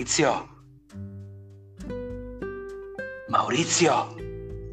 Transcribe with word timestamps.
Maurizio? 0.00 0.48
Maurizio? 3.28 3.92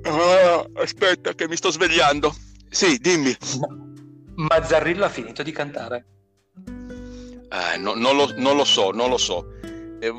Ah, 0.04 0.66
aspetta 0.76 1.34
che 1.34 1.50
mi 1.50 1.58
sto 1.58 1.70
svegliando. 1.70 2.34
Sì, 2.70 2.98
dimmi. 2.98 3.36
Mazzarrillo 4.36 5.04
ha 5.04 5.10
finito 5.10 5.44
di 5.44 5.52
cantare. 5.52 6.06
Eh, 6.66 7.78
no, 7.78 7.94
non, 7.96 8.16
lo, 8.16 8.32
non, 8.38 8.56
lo, 8.56 8.64
so, 8.64 8.92
non 8.92 9.10
lo 9.10 9.18
so. 9.18 9.48
Eh, 10.00 10.14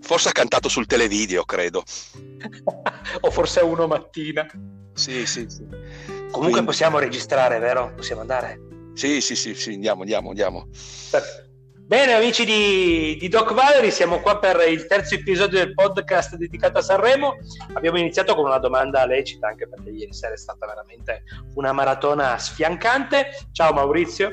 forse 0.00 0.30
ha 0.30 0.32
cantato 0.32 0.70
sul 0.70 0.86
televideo, 0.86 1.44
credo. 1.44 1.82
o 3.20 3.30
forse 3.30 3.60
a 3.60 3.64
uno 3.64 3.86
mattina. 3.86 4.50
Sì, 4.94 5.26
sì, 5.26 5.44
sì. 5.50 5.66
Comunque 6.06 6.38
Quindi... 6.38 6.64
possiamo 6.64 6.98
registrare, 6.98 7.58
vero? 7.58 7.92
Possiamo 7.94 8.22
andare? 8.22 8.58
Sì, 8.94 9.20
sì, 9.20 9.36
sì, 9.36 9.54
sì, 9.54 9.74
andiamo, 9.74 10.00
andiamo, 10.00 10.30
andiamo. 10.30 10.66
Perfetto. 11.10 11.49
Bene 11.90 12.12
amici 12.12 12.44
di, 12.44 13.16
di, 13.18 13.26
Doc 13.26 13.52
Valery, 13.52 13.90
siamo 13.90 14.20
qua 14.20 14.38
per 14.38 14.64
il 14.68 14.86
terzo 14.86 15.16
episodio 15.16 15.58
del 15.58 15.74
podcast 15.74 16.36
dedicato 16.36 16.78
a 16.78 16.82
Sanremo. 16.82 17.38
Abbiamo 17.72 17.98
iniziato 17.98 18.36
con 18.36 18.44
una 18.44 18.60
domanda 18.60 19.04
lecita, 19.04 19.48
anche 19.48 19.68
perché 19.68 19.90
ieri 19.90 20.12
sera 20.12 20.34
è 20.34 20.36
stata 20.36 20.68
veramente 20.68 21.24
una 21.54 21.72
maratona 21.72 22.38
sfiancante. 22.38 23.30
Ciao 23.50 23.72
Maurizio. 23.72 24.30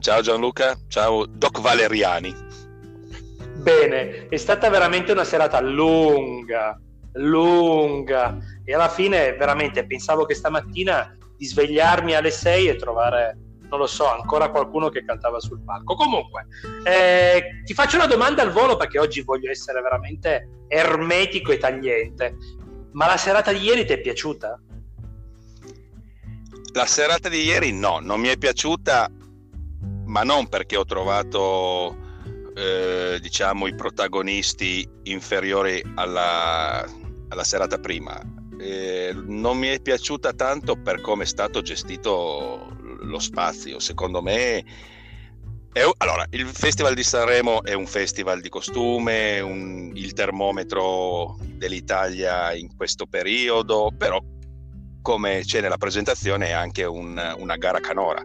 Ciao 0.00 0.22
Gianluca, 0.22 0.76
ciao 0.88 1.24
Doc 1.24 1.60
Valeriani. 1.60 2.34
Bene, 3.58 4.26
è 4.26 4.36
stata 4.36 4.68
veramente 4.68 5.12
una 5.12 5.22
serata 5.22 5.60
lunga, 5.60 6.76
lunga 7.12 8.38
e 8.64 8.74
alla 8.74 8.88
fine 8.88 9.36
veramente 9.36 9.86
pensavo 9.86 10.26
che 10.26 10.34
stamattina 10.34 11.16
di 11.36 11.46
svegliarmi 11.46 12.16
alle 12.16 12.32
6 12.32 12.66
e 12.66 12.74
trovare 12.74 13.38
non 13.72 13.80
lo 13.80 13.86
so, 13.86 14.06
ancora 14.06 14.50
qualcuno 14.50 14.90
che 14.90 15.02
cantava 15.02 15.40
sul 15.40 15.62
palco. 15.64 15.94
Comunque, 15.94 16.46
eh, 16.84 17.62
ti 17.64 17.72
faccio 17.72 17.96
una 17.96 18.06
domanda 18.06 18.42
al 18.42 18.52
volo 18.52 18.76
perché 18.76 18.98
oggi 18.98 19.22
voglio 19.22 19.50
essere 19.50 19.80
veramente 19.80 20.66
ermetico 20.68 21.52
e 21.52 21.56
tagliente. 21.56 22.36
Ma 22.92 23.06
la 23.06 23.16
serata 23.16 23.50
di 23.50 23.60
ieri 23.60 23.86
ti 23.86 23.94
è 23.94 24.00
piaciuta? 24.00 24.60
La 26.74 26.84
serata 26.84 27.30
di 27.30 27.44
ieri 27.44 27.72
no, 27.72 27.98
non 27.98 28.20
mi 28.20 28.28
è 28.28 28.36
piaciuta, 28.36 29.10
ma 30.04 30.22
non 30.22 30.48
perché 30.50 30.76
ho 30.76 30.84
trovato, 30.84 31.96
eh, 32.54 33.18
diciamo, 33.22 33.66
i 33.68 33.74
protagonisti 33.74 34.86
inferiori 35.04 35.82
alla, 35.94 36.84
alla 37.30 37.44
serata 37.44 37.78
prima. 37.78 38.20
Eh, 38.58 39.12
non 39.14 39.56
mi 39.56 39.68
è 39.68 39.80
piaciuta 39.80 40.34
tanto 40.34 40.76
per 40.76 41.00
come 41.00 41.22
è 41.22 41.26
stato 41.26 41.62
gestito 41.62 42.80
lo 43.12 43.20
spazio. 43.20 43.78
Secondo 43.78 44.20
me, 44.20 44.64
è, 45.72 45.88
allora, 45.98 46.26
il 46.30 46.46
Festival 46.46 46.94
di 46.94 47.04
Sanremo 47.04 47.62
è 47.62 47.72
un 47.72 47.86
festival 47.86 48.40
di 48.40 48.48
costume, 48.48 49.40
un, 49.40 49.92
il 49.94 50.12
termometro 50.12 51.36
dell'Italia 51.40 52.52
in 52.52 52.76
questo 52.76 53.06
periodo, 53.06 53.90
però 53.96 54.20
come 55.00 55.42
c'è 55.44 55.60
nella 55.60 55.78
presentazione 55.78 56.48
è 56.48 56.52
anche 56.52 56.84
un, 56.84 57.36
una 57.38 57.56
gara 57.56 57.80
canora. 57.80 58.22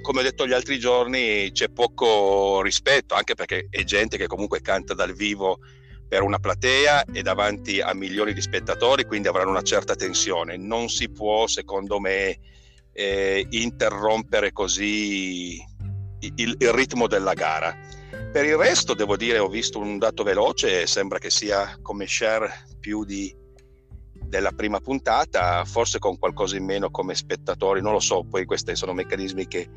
Come 0.00 0.20
ho 0.20 0.22
detto 0.22 0.46
gli 0.46 0.54
altri 0.54 0.78
giorni, 0.78 1.50
c'è 1.52 1.68
poco 1.68 2.62
rispetto, 2.62 3.14
anche 3.14 3.34
perché 3.34 3.66
è 3.68 3.84
gente 3.84 4.16
che 4.16 4.26
comunque 4.26 4.62
canta 4.62 4.94
dal 4.94 5.12
vivo 5.12 5.58
per 6.08 6.22
una 6.22 6.38
platea 6.38 7.04
e 7.04 7.20
davanti 7.20 7.82
a 7.82 7.92
milioni 7.92 8.32
di 8.32 8.40
spettatori, 8.40 9.04
quindi 9.04 9.28
avranno 9.28 9.50
una 9.50 9.60
certa 9.60 9.94
tensione. 9.94 10.56
Non 10.56 10.88
si 10.88 11.10
può, 11.10 11.46
secondo 11.46 12.00
me, 12.00 12.38
eh, 12.98 13.46
interrompere 13.50 14.50
così 14.50 15.64
il, 16.18 16.54
il, 16.58 16.72
ritmo 16.72 17.06
della 17.06 17.32
gara. 17.32 17.72
Per 18.32 18.44
il 18.44 18.56
resto 18.56 18.94
devo 18.94 19.16
dire 19.16 19.38
ho 19.38 19.48
visto 19.48 19.78
un 19.78 19.98
dato 19.98 20.24
veloce, 20.24 20.84
sembra 20.88 21.18
che 21.18 21.30
sia 21.30 21.78
come 21.80 22.08
share 22.08 22.50
più 22.80 23.04
di, 23.04 23.32
della 24.12 24.50
prima 24.50 24.80
puntata, 24.80 25.64
forse 25.64 26.00
con 26.00 26.18
qualcosa 26.18 26.56
in 26.56 26.64
meno 26.64 26.90
come 26.90 27.14
spettatori, 27.14 27.80
non 27.80 27.92
lo 27.92 28.00
so, 28.00 28.24
poi 28.24 28.44
questi 28.44 28.74
sono 28.74 28.92
meccanismi 28.94 29.46
che 29.46 29.68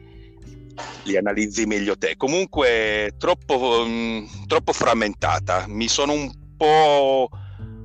li 1.03 1.15
analizzi 1.15 1.67
meglio 1.67 1.95
te. 1.95 2.15
Comunque 2.17 3.13
troppo, 3.19 3.85
mh, 3.85 3.91
mm, 3.91 4.25
troppo 4.47 4.73
frammentata, 4.73 5.65
mi 5.67 5.87
sono 5.87 6.13
un 6.13 6.31
po' 6.57 7.29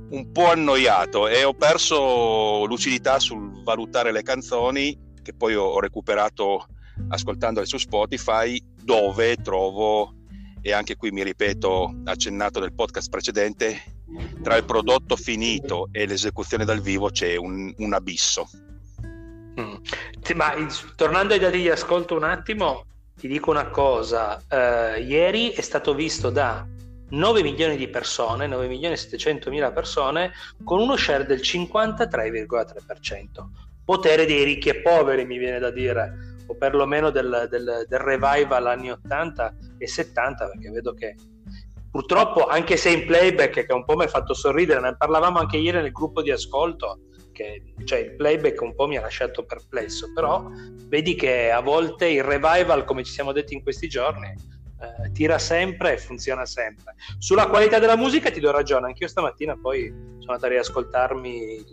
un 0.09 0.31
po' 0.31 0.45
annoiato 0.49 1.27
e 1.27 1.43
ho 1.43 1.53
perso 1.53 2.65
lucidità 2.65 3.19
sul 3.19 3.61
valutare 3.63 4.13
le 4.13 4.23
canzoni 4.23 5.05
che 5.27 5.33
poi 5.33 5.55
ho 5.55 5.81
recuperato 5.81 6.67
ascoltandole 7.09 7.65
su 7.65 7.77
Spotify, 7.77 8.57
dove 8.81 9.35
trovo, 9.35 10.13
e 10.61 10.71
anche 10.71 10.95
qui 10.95 11.11
mi 11.11 11.21
ripeto, 11.21 12.03
accennato 12.05 12.61
nel 12.61 12.73
podcast 12.73 13.09
precedente, 13.09 13.81
tra 14.41 14.55
il 14.55 14.63
prodotto 14.63 15.17
finito 15.17 15.89
e 15.91 16.05
l'esecuzione 16.05 16.63
dal 16.63 16.79
vivo 16.79 17.09
c'è 17.09 17.35
un, 17.35 17.73
un 17.75 17.93
abisso. 17.93 18.47
Mm. 19.59 19.73
Ma 20.35 20.53
tornando 20.95 21.33
ai 21.33 21.39
dati 21.39 21.57
di 21.57 21.69
ascolto 21.69 22.15
un 22.15 22.23
attimo, 22.23 22.85
ti 23.17 23.27
dico 23.27 23.51
una 23.51 23.67
cosa, 23.67 24.41
uh, 24.49 25.01
ieri 25.01 25.49
è 25.49 25.61
stato 25.61 25.93
visto 25.93 26.29
da 26.29 26.65
9 27.09 27.43
milioni 27.43 27.75
di 27.75 27.89
persone, 27.89 28.47
9 28.47 28.67
milioni 28.67 28.93
e 28.93 28.97
700 28.97 29.49
mila 29.49 29.73
persone, 29.73 30.31
con 30.63 30.79
uno 30.79 30.95
share 30.95 31.25
del 31.25 31.41
53,3% 31.41 33.66
potere 33.87 34.25
dei 34.25 34.43
ricchi 34.43 34.67
e 34.67 34.81
poveri, 34.81 35.25
mi 35.25 35.37
viene 35.37 35.59
da 35.59 35.71
dire, 35.71 36.35
o 36.45 36.55
perlomeno 36.55 37.09
del, 37.09 37.47
del, 37.49 37.85
del 37.87 37.99
revival 37.99 38.67
anni 38.67 38.91
80 38.91 39.55
e 39.77 39.87
70, 39.87 40.49
perché 40.49 40.69
vedo 40.71 40.93
che 40.93 41.15
purtroppo, 41.89 42.47
anche 42.47 42.75
se 42.75 42.89
in 42.89 43.05
playback, 43.05 43.65
che 43.65 43.73
un 43.73 43.85
po' 43.85 43.95
mi 43.95 44.03
ha 44.03 44.09
fatto 44.09 44.33
sorridere, 44.33 44.81
ne 44.81 44.97
parlavamo 44.97 45.39
anche 45.39 45.55
ieri 45.55 45.77
nel 45.77 45.93
gruppo 45.93 46.21
di 46.21 46.31
ascolto, 46.31 46.99
che 47.31 47.63
cioè, 47.85 47.99
il 47.99 48.15
playback 48.17 48.61
un 48.61 48.75
po' 48.75 48.87
mi 48.87 48.97
ha 48.97 49.01
lasciato 49.01 49.45
perplesso, 49.45 50.11
però 50.13 50.49
vedi 50.89 51.15
che 51.15 51.49
a 51.49 51.61
volte 51.61 52.09
il 52.09 52.23
revival, 52.23 52.83
come 52.83 53.05
ci 53.05 53.13
siamo 53.13 53.31
detti 53.31 53.53
in 53.53 53.63
questi 53.63 53.87
giorni, 53.87 54.27
eh, 54.27 55.11
tira 55.13 55.39
sempre 55.39 55.93
e 55.93 55.97
funziona 55.97 56.45
sempre. 56.45 56.95
Sulla 57.19 57.47
qualità 57.47 57.79
della 57.79 57.95
musica 57.95 58.31
ti 58.31 58.41
do 58.41 58.51
ragione, 58.51 58.87
anch'io 58.87 59.07
stamattina 59.07 59.57
poi 59.57 59.87
sono 59.87 60.33
andato 60.33 60.45
a 60.47 60.49
riascoltarmi 60.49 61.53
il, 61.55 61.65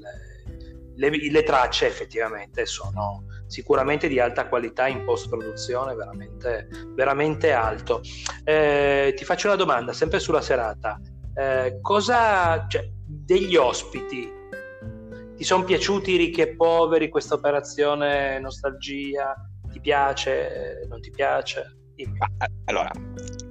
le, 0.97 1.10
le, 1.10 1.43
tracce 1.43 1.87
effettivamente 1.87 2.66
sono 2.66 3.25
sicuramente 3.47 4.09
di 4.09 4.19
alta 4.19 4.49
qualità 4.49 4.87
in 4.87 5.05
post 5.05 5.28
produzione 5.28 5.94
veramente, 5.94 6.69
veramente 6.94 7.53
alto. 7.53 8.00
Eh, 8.44 9.12
ti 9.16 9.25
faccio 9.25 9.49
una 9.49 9.56
domanda 9.56 9.93
sempre 9.93 10.21
sulla 10.21 10.41
serata. 10.41 11.00
Eh, 11.34 11.78
cosa 11.81 12.66
cioè, 12.69 12.88
degli 13.05 13.56
ospiti 13.56 14.31
ti 15.37 15.44
sono 15.44 15.65
piaciuti 15.65 16.16
ricchi 16.16 16.41
e 16.41 16.55
poveri 16.55 17.09
questa 17.09 17.34
operazione 17.34 18.38
nostalgia 18.38 19.34
ti 19.69 19.81
piace 19.81 20.87
non 20.88 21.00
ti 21.00 21.11
piace? 21.11 21.76
Dimmi. 21.94 22.19
allora 22.66 22.91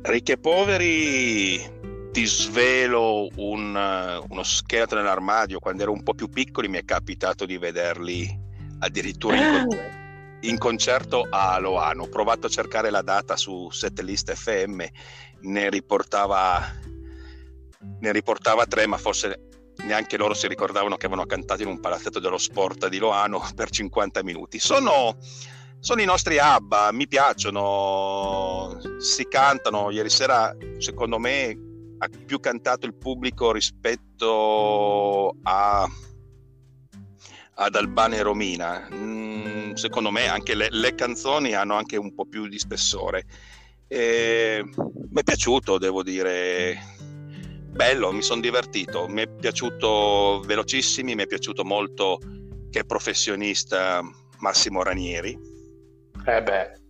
ricchi 0.04 0.32
e 0.32 0.38
poveri 0.38 1.83
ti 2.14 2.26
svelo 2.28 3.28
un, 3.38 4.24
uno 4.30 4.44
scheletro 4.44 5.00
nell'armadio, 5.00 5.58
quando 5.58 5.82
ero 5.82 5.92
un 5.92 6.04
po' 6.04 6.14
più 6.14 6.30
piccoli 6.30 6.68
mi 6.68 6.78
è 6.78 6.86
capitato 6.86 7.44
di 7.48 7.58
vederli 7.58 8.40
addirittura 8.80 9.36
in, 9.36 9.68
con- 9.68 10.38
in 10.42 10.58
concerto 10.60 11.26
a 11.28 11.58
Loano. 11.58 12.04
Ho 12.04 12.10
provato 12.10 12.46
a 12.46 12.50
cercare 12.52 12.92
la 12.92 13.02
data 13.02 13.36
su 13.36 13.68
Setlist 13.72 14.32
FM, 14.32 14.84
ne 15.42 15.70
riportava, 15.72 16.62
ne 18.00 18.12
riportava 18.12 18.68
tre, 18.68 18.86
ma 18.86 18.98
forse 18.98 19.50
neanche 19.86 20.16
loro 20.16 20.36
si 20.36 20.48
ricordavano 20.48 20.98
che 20.98 21.08
avevano 21.08 21.28
cantato 21.28 21.64
in 21.64 21.68
un 21.68 21.80
palazzetto 21.80 22.20
dello 22.20 22.38
sport 22.38 22.90
di 22.90 23.00
Loano 23.00 23.44
per 23.56 23.72
50 23.72 24.22
minuti. 24.24 24.60
Sono, 24.60 25.18
sono 25.80 26.00
i 26.00 26.06
nostri 26.06 26.38
ABBA, 26.38 26.92
mi 26.92 27.08
piacciono, 27.08 28.78
si 29.00 29.28
cantano. 29.28 29.90
Ieri 29.90 30.12
sera, 30.12 30.56
secondo 30.78 31.18
me, 31.18 31.72
ha 32.04 32.10
più 32.26 32.40
cantato 32.40 32.86
il 32.86 32.96
pubblico 32.96 33.52
rispetto 33.52 35.36
a, 35.44 35.88
ad 37.56 37.76
Albano 37.76 38.16
e 38.16 38.22
Romina. 38.22 38.90
Mm, 38.94 39.74
secondo 39.74 40.12
me 40.12 40.28
anche 40.28 40.54
le, 40.54 40.68
le, 40.70 40.96
canzoni 40.96 41.54
hanno 41.54 41.76
anche 41.76 41.98
un 41.98 42.14
po' 42.14 42.26
più 42.26 42.48
di 42.48 42.60
spessore. 42.60 43.24
E, 43.88 44.64
mi 44.66 45.20
è 45.20 45.24
piaciuto, 45.24 45.78
devo 45.78 46.04
dire. 46.04 46.92
Bello, 47.74 48.12
mi 48.12 48.22
sono 48.22 48.42
divertito, 48.42 49.08
mi 49.08 49.22
è 49.22 49.28
piaciuto 49.28 50.42
velocissimi, 50.46 51.16
mi 51.16 51.24
è 51.24 51.28
piaciuto 51.28 51.64
molto 51.64 52.20
che 52.70 52.86
professionista 52.86 54.02
Massimo 54.40 54.84
Ranieri. 54.84 55.36
Eh 56.26 56.44
beh, 56.44 56.83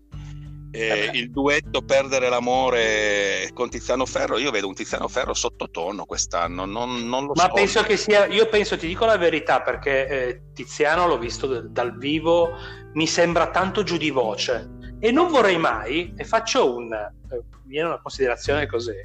eh, 0.76 1.12
il 1.14 1.30
duetto 1.30 1.84
Perdere 1.84 2.30
l'amore 2.30 3.52
con 3.54 3.70
Tiziano 3.70 4.08
Ferro, 4.08 4.40
io 4.40 4.50
vedo 4.50 4.68
un 4.68 4.74
Tiziano 4.74 5.08
Ferro 5.08 5.36
sottotono 5.36 6.06
quest'anno, 6.06 6.66
non, 6.66 7.08
non 7.08 7.26
lo 7.26 7.34
Ma 7.36 7.44
so. 7.44 7.48
Ma 7.48 7.54
penso 7.54 7.84
che 7.84 7.96
sia, 7.96 8.26
io 8.26 8.48
penso, 8.48 8.76
ti 8.76 8.88
dico 8.88 9.06
la 9.06 9.18
verità, 9.18 9.62
perché 9.62 10.08
eh, 10.08 10.42
Tiziano 10.54 11.08
l'ho 11.08 11.20
visto 11.20 11.46
d- 11.46 11.68
dal 11.68 11.96
vivo, 11.98 12.54
mi 12.94 13.06
sembra 13.06 13.50
tanto 13.52 13.84
giù 13.84 13.98
di 13.98 14.10
voce 14.10 14.70
E 15.00 15.12
non 15.12 15.28
vorrei 15.28 15.58
mai, 15.58 16.12
e 16.18 16.24
faccio 16.24 16.76
un, 16.76 16.92
eh, 16.92 17.44
viene 17.66 17.90
una 17.90 18.02
considerazione 18.02 18.66
così, 18.66 18.96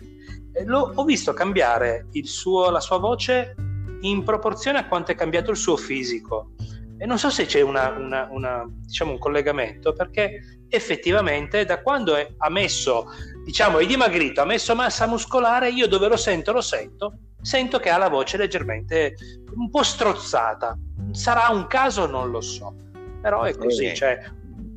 eh, 0.53 0.65
lo, 0.65 0.93
ho 0.95 1.05
visto 1.05 1.35
cambiare 1.35 2.07
suo, 2.23 2.71
la 2.71 2.81
sua 2.81 2.99
voce 2.99 3.55
in 4.01 4.23
proporzione 4.23 4.79
a 4.79 4.87
quanto 4.87 5.13
è 5.13 5.15
cambiato 5.15 5.51
il 5.51 5.57
suo 5.59 5.77
fisico. 5.77 6.53
E 6.99 7.07
non 7.07 7.19
so 7.19 7.31
se 7.31 7.47
c'è 7.47 7.61
una, 7.61 7.91
una, 7.91 8.29
una, 8.31 8.65
diciamo 8.69 9.13
un 9.13 9.19
collegamento, 9.19 9.93
perché 9.93 10.63
effettivamente 10.69 11.65
da 11.65 11.81
quando 11.81 12.17
è, 12.17 12.29
ha 12.37 12.51
messo, 12.51 13.07
diciamo, 13.45 13.79
è 13.79 13.87
dimagrito, 13.87 14.41
ha 14.41 14.45
messo 14.45 14.75
massa 14.75 15.07
muscolare, 15.07 15.71
io 15.71 15.87
dove 15.87 16.09
lo 16.09 16.17
sento, 16.17 16.53
lo 16.53 16.61
sento, 16.61 17.19
sento 17.41 17.79
che 17.79 17.89
ha 17.89 17.99
la 17.99 18.09
voce 18.09 18.37
leggermente 18.37 19.15
un 19.55 19.71
po' 19.71 19.83
strozzata. 19.83 20.77
Sarà 21.13 21.49
un 21.51 21.67
caso? 21.69 22.07
Non 22.07 22.31
lo 22.31 22.41
so. 22.41 22.75
Però 23.23 23.43
è 23.43 23.57
così, 23.57 23.95
cioè, 23.95 24.21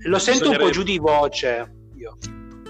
lo 0.04 0.20
sento 0.20 0.52
un 0.52 0.58
po' 0.58 0.70
giù 0.70 0.84
di 0.84 0.98
voce. 0.98 1.74
Io. 1.96 2.18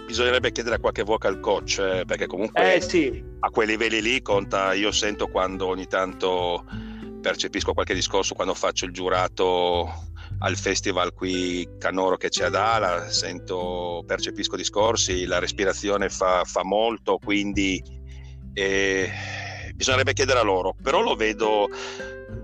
Bisognerebbe 0.06 0.52
chiedere 0.52 0.76
a 0.76 0.80
qualche 0.80 1.04
vocal 1.04 1.40
coach, 1.40 1.80
eh, 1.80 2.04
perché 2.06 2.28
comunque 2.28 2.76
eh, 2.76 2.82
sì. 2.82 3.24
a 3.40 3.50
quei 3.50 3.68
livelli 3.68 4.02
lì 4.02 4.22
conta, 4.22 4.74
io 4.74 4.92
sento 4.92 5.28
quando 5.28 5.68
ogni 5.68 5.88
tanto 5.88 6.66
percepisco 7.22 7.74
qualche 7.74 7.94
discorso, 7.94 8.34
quando 8.34 8.54
faccio 8.54 8.86
il 8.86 8.92
giurato 8.92 10.10
al 10.40 10.58
festival 10.58 11.14
qui 11.14 11.68
Canoro 11.78 12.18
che 12.18 12.30
c'è 12.30 12.46
ad 12.46 12.56
Ala, 12.56 13.10
sento, 13.10 14.04
percepisco 14.06 14.56
discorsi, 14.56 15.26
la 15.26 15.40
respirazione 15.40 16.10
fa, 16.10 16.44
fa 16.44 16.64
molto, 16.64 17.18
quindi 17.18 17.82
eh, 18.54 19.10
bisognerebbe 19.76 20.14
chiedere 20.14 20.40
a 20.40 20.44
loro, 20.44 20.76
però 20.82 21.02
lo 21.02 21.16
vedo 21.16 21.68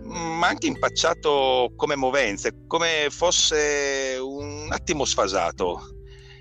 ma 0.04 0.38
mm, 0.38 0.44
anche 0.44 0.68
impacciato 0.68 1.74
come 1.76 1.96
movenze, 1.96 2.66
come 2.68 3.08
fosse 3.10 4.18
un 4.20 4.68
attimo 4.70 5.06
sfasato. 5.06 5.96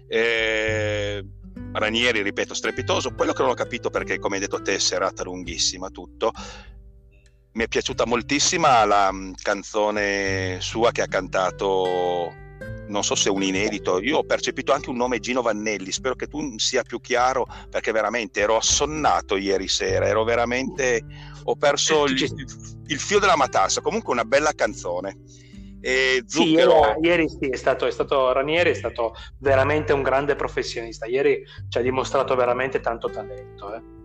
Eh, 0.09 1.25
Ranieri, 1.73 2.23
ripeto, 2.23 2.55
strepitoso. 2.55 3.15
Quello 3.15 3.33
che 3.33 3.43
non 3.43 3.51
ho 3.51 3.55
capito 3.55 3.91
perché, 3.91 4.19
come 4.19 4.37
hai 4.37 4.41
detto 4.41 4.63
te, 4.63 4.79
serata 4.79 5.25
lunghissima, 5.25 5.89
tutto. 5.91 6.33
Mi 7.57 7.65
è 7.65 7.69
piaciuta 7.69 8.05
moltissima 8.05 8.85
la 8.85 9.11
mm, 9.11 9.33
canzone 9.41 10.59
sua 10.61 10.93
che 10.93 11.01
ha 11.01 11.07
cantato 11.07 12.31
non 12.89 13.03
so 13.03 13.15
se 13.15 13.31
è 13.31 13.33
un 13.33 13.43
inedito, 13.43 13.99
io 13.99 14.19
ho 14.19 14.25
percepito 14.25 14.75
anche 14.75 14.91
un 14.91 14.97
nome 14.97 15.21
Gino 15.21 15.41
Vannelli, 15.41 15.91
spero 15.91 16.15
che 16.15 16.27
tu 16.27 16.59
sia 16.59 16.83
più 16.83 17.01
chiaro 17.01 17.47
perché 17.71 17.93
veramente 17.93 18.41
ero 18.41 18.57
assonnato 18.57 19.37
ieri 19.37 19.69
sera, 19.69 20.07
ero 20.07 20.23
veramente, 20.23 21.03
ho 21.45 21.57
perso 21.57 22.05
il, 22.05 22.15
il 22.89 22.99
filo 22.99 23.21
della 23.21 23.37
matassa, 23.37 23.81
comunque 23.81 24.13
una 24.13 24.25
bella 24.25 24.53
canzone. 24.53 25.19
E 25.81 26.25
Zucchero... 26.27 26.97
Sì, 27.01 27.07
ieri 27.07 27.27
sì, 27.29 27.49
è 27.49 27.57
stato, 27.57 27.87
è 27.87 27.91
stato 27.91 28.33
Ranieri, 28.33 28.71
è 28.71 28.75
stato 28.75 29.15
veramente 29.39 29.95
un 29.95 30.03
grande 30.03 30.37
professionista, 30.37 31.07
ieri 31.07 31.43
ci 31.69 31.79
ha 31.79 31.81
dimostrato 31.81 32.37
veramente 32.37 32.81
tanto 32.81 33.09
talento. 33.09 33.75
Eh. 33.75 33.96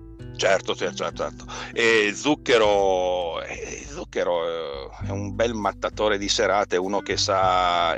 Certo, 0.42 0.74
certo, 0.74 1.12
certo. 1.14 1.46
E 1.72 2.14
Zucchero, 2.16 3.44
eh, 3.44 3.86
Zucchero 3.88 4.90
eh, 4.90 5.06
è 5.06 5.10
un 5.12 5.36
bel 5.36 5.54
mattatore 5.54 6.18
di 6.18 6.28
serate, 6.28 6.78
uno 6.78 7.02
che 7.02 7.16
sa, 7.16 7.96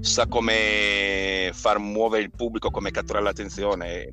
sa 0.00 0.26
come 0.26 1.50
far 1.54 1.78
muovere 1.78 2.24
il 2.24 2.30
pubblico, 2.32 2.70
come 2.70 2.90
catturare 2.90 3.24
l'attenzione. 3.24 4.12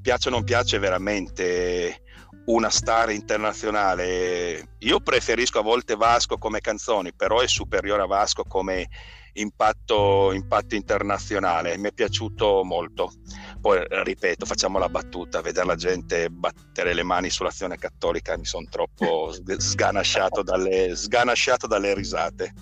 Piace 0.00 0.28
o 0.28 0.30
non 0.30 0.44
piace 0.44 0.78
veramente 0.78 2.00
una 2.46 2.70
star 2.70 3.10
internazionale. 3.10 4.68
Io 4.78 5.00
preferisco 5.00 5.58
a 5.58 5.62
volte 5.62 5.96
Vasco 5.96 6.38
come 6.38 6.60
canzoni, 6.60 7.12
però 7.12 7.40
è 7.40 7.46
superiore 7.46 8.00
a 8.00 8.06
Vasco 8.06 8.42
come 8.42 8.88
impatto, 9.34 10.32
impatto 10.32 10.74
internazionale. 10.74 11.76
Mi 11.76 11.88
è 11.88 11.92
piaciuto 11.92 12.62
molto. 12.64 13.12
Poi, 13.66 13.84
ripeto, 13.88 14.46
facciamo 14.46 14.78
la 14.78 14.88
battuta, 14.88 15.40
vedere 15.40 15.66
la 15.66 15.74
gente 15.74 16.30
battere 16.30 16.94
le 16.94 17.02
mani 17.02 17.30
sull'azione 17.30 17.76
cattolica, 17.76 18.38
mi 18.38 18.44
sono 18.44 18.68
troppo 18.70 19.32
sganasciato 19.32 20.44
dalle, 20.44 20.94
sganasciato 20.94 21.66
dalle 21.66 21.92
risate. 21.92 22.52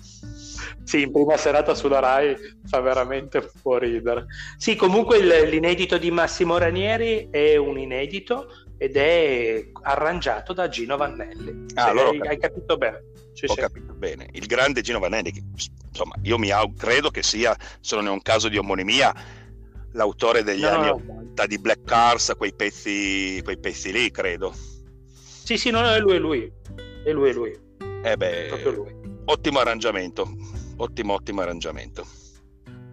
Sì, 0.83 1.03
in 1.03 1.11
prima 1.11 1.37
serata 1.37 1.75
sulla 1.75 1.99
Rai 1.99 2.35
fa 2.65 2.79
veramente 2.79 3.37
un 3.37 3.61
po' 3.61 3.77
ridere. 3.77 4.25
Sì, 4.57 4.75
comunque 4.75 5.17
il, 5.17 5.47
l'inedito 5.47 5.99
di 5.99 6.09
Massimo 6.09 6.57
Ranieri 6.57 7.27
è 7.29 7.55
un 7.55 7.77
inedito 7.77 8.47
ed 8.79 8.97
è 8.97 9.63
arrangiato 9.83 10.53
da 10.53 10.67
Gino 10.69 10.97
Vannelli. 10.97 11.65
Ah, 11.75 11.89
allora 11.89 12.09
hai, 12.09 12.19
hai, 12.29 12.39
capito 12.39 12.77
bene. 12.77 13.03
Sì, 13.33 13.45
ho 13.45 13.53
sì. 13.53 13.59
capito 13.59 13.93
bene. 13.93 14.27
Il 14.31 14.47
grande 14.47 14.81
Gino 14.81 14.97
Vannelli, 14.97 15.31
che, 15.31 15.43
insomma, 15.87 16.15
io 16.23 16.39
mi 16.39 16.49
aug- 16.49 16.75
credo 16.75 17.11
che 17.11 17.21
sia, 17.21 17.55
se 17.79 17.95
non 17.95 18.07
è 18.07 18.09
un 18.09 18.23
caso 18.23 18.49
di 18.49 18.57
omonimia, 18.57 19.43
l'autore 19.95 20.43
degli 20.43 20.61
no, 20.61 20.69
anni 20.69 20.89
80 20.89 21.45
di 21.47 21.59
Black 21.59 21.83
Cars, 21.83 22.33
quei 22.37 22.53
pezzi, 22.53 23.41
quei 23.43 23.57
pezzi 23.57 23.91
lì, 23.91 24.11
credo. 24.11 24.53
Sì, 25.43 25.57
sì, 25.57 25.71
no, 25.71 25.81
no, 25.81 25.91
è 25.91 25.99
lui, 25.99 26.15
è 26.15 26.19
lui. 26.19 26.53
È 27.03 27.11
lui, 27.11 27.29
è 27.29 27.33
lui. 27.33 27.59
Eh 28.03 28.15
beh, 28.15 28.83
ottimo 29.25 29.59
arrangiamento 29.59 30.29
ottimo, 30.77 31.13
ottimo 31.13 31.41
arrangiamento. 31.41 32.05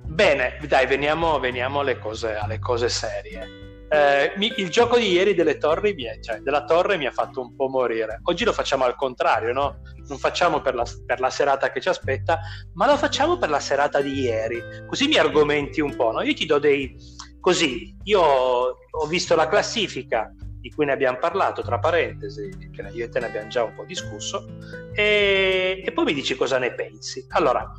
Bene, 0.04 0.58
dai, 0.66 0.87
veniamo, 0.87 1.38
veniamo 1.38 1.81
alle, 1.81 1.99
cose, 1.99 2.34
alle, 2.34 2.58
cose, 2.58 2.88
serie. 2.88 3.62
Eh, 3.92 4.32
mi, 4.36 4.50
il 4.56 4.70
gioco 4.70 4.96
di 4.96 5.10
ieri 5.10 5.34
delle 5.34 5.58
torri, 5.58 5.92
mi 5.92 6.04
è, 6.04 6.18
cioè, 6.18 6.38
della 6.38 6.64
torre 6.64 6.96
mi 6.96 7.04
ha 7.04 7.10
fatto 7.10 7.42
un 7.42 7.54
po' 7.54 7.68
morire. 7.68 8.20
Oggi 8.22 8.42
lo 8.42 8.54
facciamo 8.54 8.84
al 8.84 8.96
contrario, 8.96 9.52
no? 9.52 9.82
Non 10.08 10.16
facciamo 10.16 10.62
per 10.62 10.74
la, 10.74 10.84
per 11.04 11.20
la, 11.20 11.28
serata 11.28 11.70
che 11.70 11.78
ci 11.82 11.90
aspetta, 11.90 12.40
ma 12.72 12.86
lo 12.86 12.96
facciamo 12.96 13.36
per 13.36 13.50
la 13.50 13.60
serata 13.60 14.00
di 14.00 14.18
ieri. 14.18 14.62
Così 14.86 15.08
mi 15.08 15.18
argomenti 15.18 15.82
un 15.82 15.94
po', 15.94 16.10
no? 16.10 16.22
Io 16.22 16.32
ti 16.32 16.46
do 16.46 16.58
dei... 16.58 16.96
Così, 17.38 17.94
io 18.04 18.22
ho 18.22 19.06
visto 19.08 19.36
la 19.36 19.46
classifica 19.46 20.32
di 20.58 20.70
cui 20.70 20.86
ne 20.86 20.92
abbiamo 20.92 21.18
parlato, 21.18 21.60
tra 21.60 21.78
parentesi, 21.78 22.48
che 22.74 22.88
io 22.94 23.04
e 23.04 23.08
te 23.10 23.20
ne 23.20 23.26
abbiamo 23.26 23.48
già 23.48 23.64
un 23.64 23.74
po' 23.74 23.84
discusso, 23.84 24.46
e, 24.94 25.82
e 25.84 25.92
poi 25.92 26.04
mi 26.04 26.14
dici 26.14 26.34
cosa 26.34 26.56
ne 26.56 26.72
pensi. 26.72 27.26
Allora, 27.30 27.70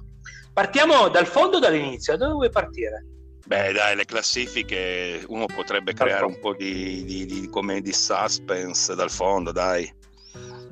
partiamo 0.53 1.07
dal 1.07 1.25
fondo 1.25 1.57
o 1.57 1.59
dall'inizio? 1.59 2.15
Da 2.17 2.25
dove 2.25 2.33
vuoi 2.35 2.49
partire? 2.51 3.05
Beh, 3.45 3.73
dai, 3.73 3.95
le 3.95 4.05
classifiche 4.05 5.23
uno 5.27 5.45
potrebbe 5.47 5.93
creare 5.93 6.25
un 6.25 6.39
po' 6.39 6.53
di, 6.53 7.03
di, 7.03 7.25
di, 7.25 7.49
come 7.49 7.81
di 7.81 7.91
suspense 7.91 8.95
dal 8.95 9.11
fondo, 9.11 9.51
dai. 9.51 9.91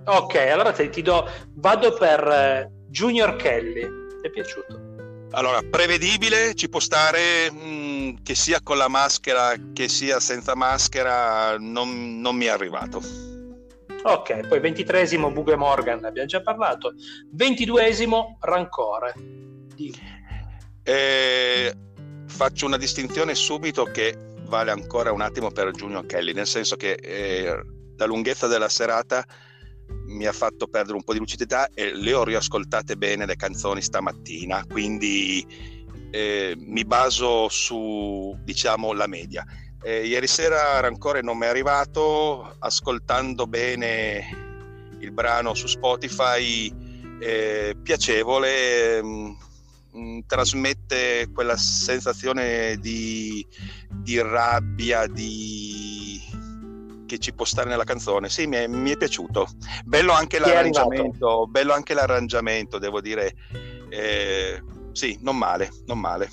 Ok, 0.06 0.36
allora 0.36 0.72
te, 0.72 0.90
ti 0.90 1.02
do, 1.02 1.30
vado 1.56 1.94
per 1.94 2.26
eh, 2.28 2.72
Junior 2.88 3.36
Kelly. 3.36 3.82
Ti 4.22 4.28
è 4.28 4.30
piaciuto? 4.30 4.90
Allora, 5.32 5.60
prevedibile, 5.70 6.56
ci 6.56 6.70
può 6.70 6.80
stare 6.80 7.52
mh, 7.52 7.66
mm, 7.66 8.14
che 8.24 8.36
sia 8.36 8.60
con 8.62 8.78
la 8.78 8.88
maschera 8.88 9.54
che 9.74 9.88
sia 9.88 10.20
senza 10.20 10.56
maschera, 10.56 11.58
non, 11.58 12.20
non 12.20 12.36
mi 12.36 12.46
è 12.46 12.50
arrivato. 12.50 13.02
Ok, 14.04 14.48
poi 14.48 14.60
ventitresimo 14.60 15.30
Bugue 15.30 15.56
Morgan, 15.56 16.04
abbiamo 16.06 16.28
già 16.28 16.42
parlato. 16.42 16.94
Ventiduesimo 17.32 18.38
Rancore. 18.42 19.14
Eh, 20.84 21.76
faccio 22.32 22.66
una 22.66 22.78
distinzione 22.78 23.36
subito 23.36 23.84
che 23.84 24.18
vale 24.46 24.72
ancora 24.72 25.12
un 25.12 25.22
attimo 25.22 25.52
per 25.52 25.70
Junior 25.72 26.06
Kelly, 26.06 26.34
nel 26.34 26.48
senso 26.48 26.76
che 26.76 26.94
eh, 26.94 27.62
la 27.98 28.06
lunghezza 28.06 28.48
della 28.48 28.70
serata 28.70 29.24
mi 30.08 30.26
ha 30.26 30.32
fatto 30.32 30.68
perdere 30.68 30.96
un 30.96 31.04
po' 31.04 31.14
di 31.14 31.20
lucidità 31.20 31.70
e 31.74 31.94
le 31.94 32.14
ho 32.14 32.24
riascoltate 32.24 32.96
bene 32.96 33.26
le 33.26 33.36
canzoni 33.36 33.82
stamattina, 33.82 34.66
quindi 34.66 35.46
eh, 36.10 36.56
mi 36.58 36.84
baso 36.84 37.48
su 37.50 38.36
diciamo 38.44 38.94
la 38.94 39.08
media. 39.08 39.46
Eh, 39.84 40.06
ieri 40.06 40.28
sera 40.28 40.80
Rancore 40.80 41.22
non 41.22 41.38
mi 41.38 41.46
è 41.46 41.50
arrivato, 41.50 42.56
ascoltando 42.60 43.46
bene 43.46 44.50
il 45.00 45.12
brano 45.12 45.54
su 45.54 45.68
Spotify, 45.68 46.74
eh, 47.20 47.76
piacevole, 47.82 49.02
mh, 49.92 50.00
mm, 50.00 50.20
trasmette 50.26 51.30
quella 51.34 51.58
sensazione 51.58 52.78
di, 52.78 53.46
di 53.90 54.22
rabbia, 54.22 55.08
di 55.08 56.02
che 57.12 57.20
ci 57.20 57.34
può 57.34 57.44
stare 57.44 57.68
nella 57.68 57.84
canzone. 57.84 58.30
Sì, 58.30 58.48
mi 58.48 58.56
è, 58.56 58.68
mi 58.68 58.92
è 58.92 58.98
piaciuto. 58.98 59.48
Bello 59.84 60.14
anche 60.14 60.40
l'arrangiamento, 60.40 61.46
bello 61.46 61.74
anche 61.74 61.94
l'arrangiamento, 61.94 62.78
devo 62.78 63.02
dire. 63.02 63.34
Eh, 63.90 64.64
sì, 64.94 65.18
non 65.22 65.38
male, 65.38 65.70
non 65.88 66.00
male. 66.00 66.30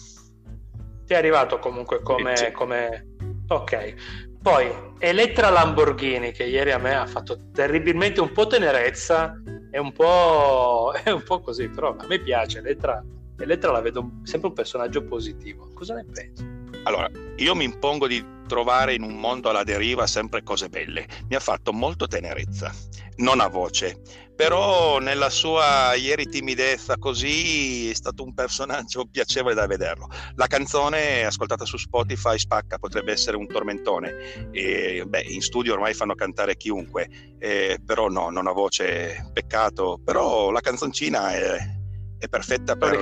Ti 1.04 1.14
è 1.14 1.16
arrivato 1.16 1.58
comunque 1.58 2.00
come, 2.02 2.36
sì. 2.36 2.52
come... 2.52 3.16
Ok. 3.48 3.94
Poi 4.40 4.70
Elettra 4.98 5.50
Lamborghini, 5.50 6.30
che 6.30 6.44
ieri 6.44 6.70
a 6.70 6.78
me 6.78 6.94
ha 6.94 7.06
fatto 7.06 7.50
terribilmente 7.52 8.20
un 8.20 8.30
po' 8.30 8.46
tenerezza 8.46 9.34
e 9.70 9.78
un 9.80 9.92
po', 9.92 10.92
è 11.02 11.10
un 11.10 11.22
po' 11.24 11.40
così, 11.40 11.68
però 11.68 11.96
a 11.96 12.06
me 12.06 12.20
piace 12.20 12.58
Elettra. 12.58 13.02
Elettra 13.38 13.70
la 13.70 13.80
vedo 13.80 14.10
sempre 14.24 14.48
un 14.48 14.54
personaggio 14.54 15.04
positivo. 15.04 15.70
Cosa 15.72 15.94
ne 15.94 16.04
pensi? 16.04 16.44
Allora, 16.82 17.08
io 17.36 17.54
mi 17.54 17.64
impongo 17.64 18.06
di 18.06 18.24
trovare 18.48 18.94
in 18.94 19.02
un 19.02 19.16
mondo 19.16 19.48
alla 19.48 19.62
deriva 19.62 20.06
sempre 20.06 20.42
cose 20.42 20.68
belle. 20.68 21.06
Mi 21.28 21.36
ha 21.36 21.40
fatto 21.40 21.72
molto 21.72 22.06
tenerezza, 22.06 22.74
non 23.16 23.40
a 23.40 23.48
voce, 23.48 24.00
però 24.34 24.98
nella 24.98 25.30
sua 25.30 25.94
ieri 25.94 26.26
timidezza 26.26 26.96
così 26.96 27.90
è 27.90 27.94
stato 27.94 28.24
un 28.24 28.34
personaggio 28.34 29.04
piacevole 29.10 29.54
da 29.54 29.66
vederlo. 29.66 30.08
La 30.34 30.46
canzone 30.46 31.24
ascoltata 31.24 31.64
su 31.64 31.76
Spotify 31.76 32.38
spacca, 32.38 32.78
potrebbe 32.78 33.12
essere 33.12 33.36
un 33.36 33.46
tormentone. 33.46 34.50
E, 34.50 35.04
beh, 35.06 35.22
in 35.28 35.42
studio 35.42 35.74
ormai 35.74 35.94
fanno 35.94 36.14
cantare 36.14 36.56
chiunque, 36.56 37.08
eh, 37.38 37.78
però 37.84 38.08
no, 38.08 38.30
non 38.30 38.46
ha 38.46 38.52
voce, 38.52 39.30
peccato. 39.32 40.00
Però 40.02 40.50
la 40.50 40.60
canzoncina 40.60 41.32
è, 41.32 41.77
è 42.18 42.28
perfetta 42.28 42.76
per... 42.76 42.98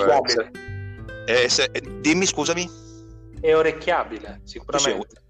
Eh, 1.26 1.48
se, 1.48 1.70
dimmi, 2.00 2.26
scusami. 2.26 2.68
È 3.40 3.54
orecchiabile, 3.54 4.40
sicuramente. 4.44 5.22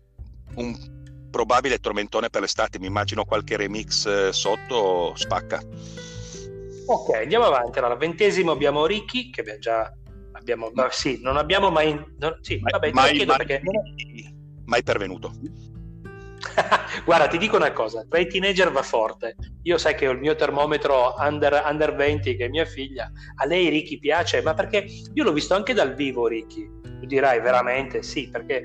un 0.56 0.94
probabile 1.30 1.78
tormentone 1.78 2.30
per 2.30 2.40
l'estate, 2.40 2.78
mi 2.78 2.86
immagino 2.86 3.24
qualche 3.24 3.56
remix 3.56 4.06
eh, 4.06 4.32
sotto, 4.32 5.12
spacca. 5.16 5.60
Ok, 6.86 7.14
andiamo 7.14 7.46
avanti. 7.46 7.78
Allora, 7.78 7.96
ventesimo 7.96 8.52
abbiamo 8.52 8.86
Ricky, 8.86 9.30
che 9.30 9.40
abbiamo 9.40 9.58
già... 9.58 9.92
Abbiamo, 10.32 10.70
ma 10.74 10.88
sì, 10.90 11.18
non 11.22 11.36
abbiamo 11.36 11.70
mai... 11.70 11.92
Non, 12.18 12.38
sì, 12.40 12.58
mai, 12.60 12.72
vabbè, 12.72 12.92
mai, 12.92 13.24
mai, 13.24 13.36
perché... 13.36 13.62
mai 14.64 14.82
pervenuto. 14.82 15.32
Guarda, 17.04 17.28
ti 17.28 17.38
dico 17.38 17.56
una 17.56 17.72
cosa, 17.72 18.04
tra 18.08 18.18
i 18.18 18.26
teenager 18.26 18.70
va 18.70 18.82
forte. 18.82 19.36
Io 19.62 19.78
sai 19.78 19.94
che 19.94 20.08
ho 20.08 20.12
il 20.12 20.18
mio 20.18 20.34
termometro 20.34 21.14
under, 21.18 21.62
under 21.66 21.94
20, 21.94 22.36
che 22.36 22.44
è 22.46 22.48
mia 22.48 22.64
figlia. 22.64 23.10
A 23.36 23.46
lei 23.46 23.68
Ricky 23.68 23.98
piace, 23.98 24.42
ma 24.42 24.54
perché 24.54 24.86
io 25.12 25.24
l'ho 25.24 25.32
visto 25.32 25.54
anche 25.54 25.74
dal 25.74 25.94
vivo 25.94 26.26
Ricky. 26.26 26.68
Tu 26.82 27.06
dirai 27.06 27.40
veramente 27.40 28.02
sì, 28.02 28.28
perché 28.30 28.62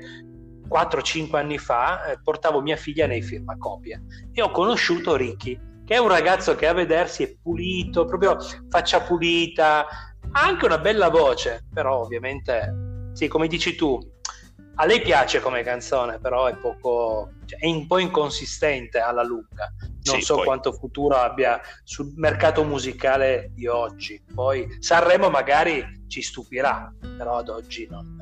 4-5 0.68 1.36
anni 1.36 1.58
fa 1.58 2.06
eh, 2.06 2.18
portavo 2.22 2.62
mia 2.62 2.76
figlia 2.76 3.06
nei 3.06 3.20
firmacopie 3.20 4.02
e 4.32 4.40
ho 4.40 4.50
conosciuto 4.50 5.16
Ricky, 5.16 5.58
che 5.84 5.94
è 5.94 5.98
un 5.98 6.08
ragazzo 6.08 6.54
che 6.54 6.66
a 6.66 6.72
vedersi 6.72 7.24
è 7.24 7.36
pulito, 7.42 8.06
proprio 8.06 8.38
faccia 8.70 9.02
pulita, 9.02 9.86
ha 9.86 10.40
anche 10.40 10.64
una 10.64 10.78
bella 10.78 11.10
voce, 11.10 11.66
però 11.72 12.00
ovviamente, 12.00 13.10
sì, 13.12 13.28
come 13.28 13.48
dici 13.48 13.74
tu, 13.74 14.00
a 14.76 14.86
lei 14.86 15.02
piace 15.02 15.40
come 15.40 15.62
canzone, 15.62 16.18
però 16.18 16.46
è 16.46 16.56
poco, 16.56 17.32
cioè, 17.44 17.58
è 17.58 17.66
un 17.66 17.86
po' 17.86 17.98
inconsistente 17.98 18.98
alla 18.98 19.22
lunga. 19.22 19.72
Non 20.04 20.16
sì, 20.16 20.22
so 20.22 20.36
poi... 20.36 20.44
quanto 20.44 20.72
futuro 20.72 21.16
abbia 21.16 21.60
sul 21.84 22.12
mercato 22.16 22.64
musicale 22.64 23.50
di 23.54 23.66
oggi. 23.66 24.22
Poi 24.34 24.76
Sanremo 24.80 25.28
magari 25.28 26.04
ci 26.08 26.22
stupirà, 26.22 26.92
però 27.16 27.36
ad 27.36 27.48
oggi 27.48 27.86
non, 27.90 28.16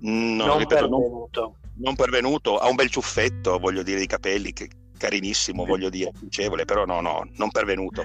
no, 0.00 0.44
non 0.44 0.58
ripeto, 0.58 0.80
pervenuto. 0.88 1.40
Non, 1.40 1.56
non 1.76 1.94
pervenuto. 1.96 2.58
Ha 2.58 2.68
un 2.68 2.74
bel 2.74 2.90
ciuffetto, 2.90 3.58
voglio 3.58 3.82
dire, 3.82 4.02
i 4.02 4.06
capelli, 4.06 4.52
che 4.52 4.68
carinissimo, 4.96 5.64
voglio 5.64 5.88
dire, 5.88 6.12
piacevole, 6.18 6.64
però 6.66 6.84
no, 6.84 7.00
no, 7.00 7.26
non 7.36 7.50
pervenuto. 7.50 8.04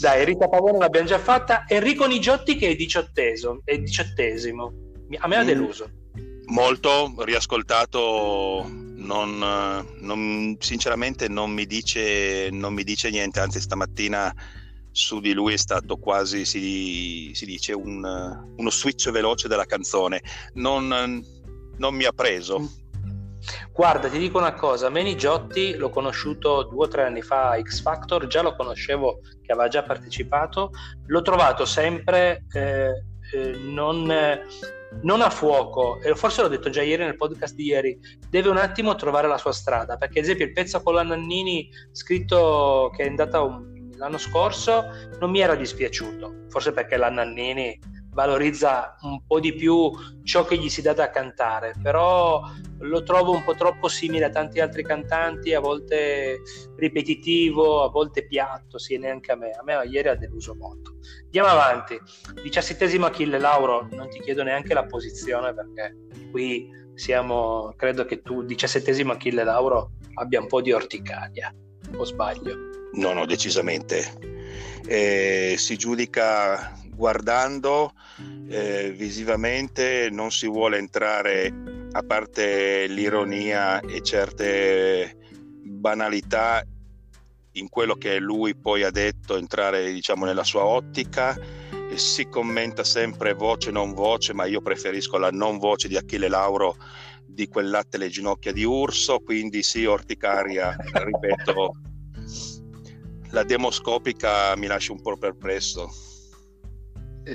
Dai, 0.00 0.24
Rita 0.24 0.48
Pavone 0.48 0.78
l'abbiamo 0.78 1.06
già 1.06 1.18
fatta. 1.18 1.64
Enrico 1.68 2.06
Nigiotti 2.06 2.56
che 2.56 2.68
è 2.68 2.74
diciottesimo. 2.74 3.60
È 3.62 3.78
diciottesimo. 3.78 4.72
A 5.18 5.28
me 5.28 5.36
ha 5.36 5.42
mm. 5.42 5.46
deluso. 5.46 5.90
Mm 5.90 6.03
molto 6.46 7.14
riascoltato 7.18 8.66
non, 8.68 9.38
non, 10.00 10.56
sinceramente 10.58 11.28
non 11.28 11.50
mi, 11.50 11.66
dice, 11.66 12.48
non 12.50 12.74
mi 12.74 12.84
dice 12.84 13.10
niente 13.10 13.40
anzi 13.40 13.60
stamattina 13.60 14.34
su 14.94 15.18
di 15.18 15.32
lui 15.32 15.54
è 15.54 15.56
stato 15.56 15.96
quasi 15.96 16.44
si, 16.44 17.32
si 17.34 17.44
dice 17.44 17.72
un, 17.72 18.04
uno 18.56 18.70
switch 18.70 19.10
veloce 19.10 19.48
della 19.48 19.64
canzone. 19.64 20.22
Non, 20.54 21.22
mi 21.76 22.04
ha 22.04 22.12
preso. 22.12 22.70
Guarda, 23.72 24.08
ti 24.08 24.18
dico 24.18 24.38
una 24.38 24.54
cosa, 24.54 24.88
Meni 24.88 25.16
Giotti 25.16 25.74
l'ho 25.74 25.90
conosciuto 25.90 26.62
due 26.62 26.84
o 26.84 26.88
tre 26.88 27.02
anni 27.02 27.22
fa 27.22 27.50
a 27.50 27.60
X 27.60 27.82
Factor, 27.82 28.28
già 28.28 28.40
lo 28.40 28.54
conoscevo 28.54 29.18
che 29.42 29.52
aveva 29.52 29.68
già 29.68 29.82
partecipato, 29.82 30.70
l'ho 31.06 31.22
trovato 31.22 31.64
sempre 31.64 32.44
eh, 32.52 33.02
eh, 33.32 33.56
non, 33.58 34.08
non 35.02 35.20
a 35.20 35.30
fuoco, 35.30 36.00
e 36.00 36.14
forse 36.14 36.42
l'ho 36.42 36.48
detto 36.48 36.70
già 36.70 36.82
ieri 36.82 37.04
nel 37.04 37.16
podcast 37.16 37.54
di 37.54 37.64
ieri, 37.64 37.98
deve 38.28 38.48
un 38.48 38.56
attimo 38.56 38.94
trovare 38.94 39.28
la 39.28 39.38
sua 39.38 39.52
strada, 39.52 39.96
perché 39.96 40.18
ad 40.18 40.24
esempio 40.24 40.46
il 40.46 40.52
pezzo 40.52 40.82
con 40.82 40.94
la 40.94 41.02
Nannini 41.02 41.68
scritto 41.92 42.90
che 42.96 43.04
è 43.04 43.08
andata 43.08 43.42
un, 43.42 43.90
l'anno 43.96 44.18
scorso 44.18 44.84
non 45.20 45.30
mi 45.30 45.40
era 45.40 45.54
dispiaciuto, 45.54 46.46
forse 46.48 46.72
perché 46.72 46.96
la 46.96 47.10
Nannini 47.10 47.78
valorizza 48.14 48.96
un 49.02 49.26
po' 49.26 49.40
di 49.40 49.52
più 49.52 49.90
ciò 50.22 50.44
che 50.44 50.56
gli 50.56 50.70
si 50.70 50.80
dà 50.80 50.94
da 50.94 51.10
cantare, 51.10 51.74
però 51.82 52.42
lo 52.78 53.02
trovo 53.02 53.32
un 53.32 53.44
po' 53.44 53.54
troppo 53.54 53.88
simile 53.88 54.26
a 54.26 54.30
tanti 54.30 54.60
altri 54.60 54.82
cantanti, 54.82 55.52
a 55.52 55.60
volte 55.60 56.40
ripetitivo, 56.76 57.82
a 57.82 57.90
volte 57.90 58.26
piatto, 58.26 58.78
sì, 58.78 58.96
neanche 58.96 59.32
a 59.32 59.36
me. 59.36 59.50
A 59.50 59.62
me 59.62 59.86
ieri 59.86 60.08
ha 60.08 60.14
deluso 60.14 60.54
molto. 60.54 60.96
Andiamo 61.24 61.48
avanti. 61.48 61.98
Diciassettesimo 62.42 63.06
Achille 63.06 63.38
Lauro, 63.38 63.88
non 63.90 64.08
ti 64.08 64.20
chiedo 64.20 64.42
neanche 64.42 64.74
la 64.74 64.86
posizione 64.86 65.52
perché 65.52 65.96
qui 66.30 66.70
siamo, 66.94 67.74
credo 67.76 68.04
che 68.04 68.22
tu, 68.22 68.44
diciassettesimo 68.44 69.12
Achille 69.12 69.44
Lauro, 69.44 69.92
abbia 70.14 70.40
un 70.40 70.46
po' 70.46 70.60
di 70.60 70.72
orticaria, 70.72 71.52
o 71.96 72.04
sbaglio? 72.04 72.56
No, 72.92 73.12
no, 73.12 73.26
decisamente. 73.26 74.32
Eh, 74.86 75.54
si 75.56 75.76
giudica 75.76 76.78
guardando 76.94 77.92
eh, 78.48 78.94
visivamente 78.96 80.08
non 80.10 80.30
si 80.30 80.48
vuole 80.48 80.78
entrare 80.78 81.52
a 81.92 82.02
parte 82.02 82.86
l'ironia 82.86 83.80
e 83.80 84.00
certe 84.02 85.16
banalità 85.62 86.64
in 87.52 87.68
quello 87.68 87.94
che 87.94 88.18
lui 88.18 88.56
poi 88.56 88.82
ha 88.82 88.90
detto 88.90 89.36
entrare 89.36 89.92
diciamo 89.92 90.24
nella 90.24 90.44
sua 90.44 90.64
ottica 90.64 91.36
si 91.94 92.28
commenta 92.28 92.82
sempre 92.82 93.34
voce 93.34 93.70
non 93.70 93.92
voce 93.92 94.32
ma 94.32 94.46
io 94.46 94.60
preferisco 94.60 95.16
la 95.16 95.30
non 95.30 95.58
voce 95.58 95.86
di 95.86 95.96
Achille 95.96 96.28
Lauro 96.28 96.76
di 97.24 97.46
quel 97.48 97.70
latte 97.70 97.98
le 97.98 98.08
ginocchia 98.08 98.52
di 98.52 98.64
urso 98.64 99.20
quindi 99.20 99.62
sì 99.62 99.84
orticaria 99.84 100.76
ripeto 100.92 101.74
la 103.30 103.44
demoscopica 103.44 104.56
mi 104.56 104.66
lascia 104.66 104.92
un 104.92 105.02
po' 105.02 105.16
perplesso 105.16 105.90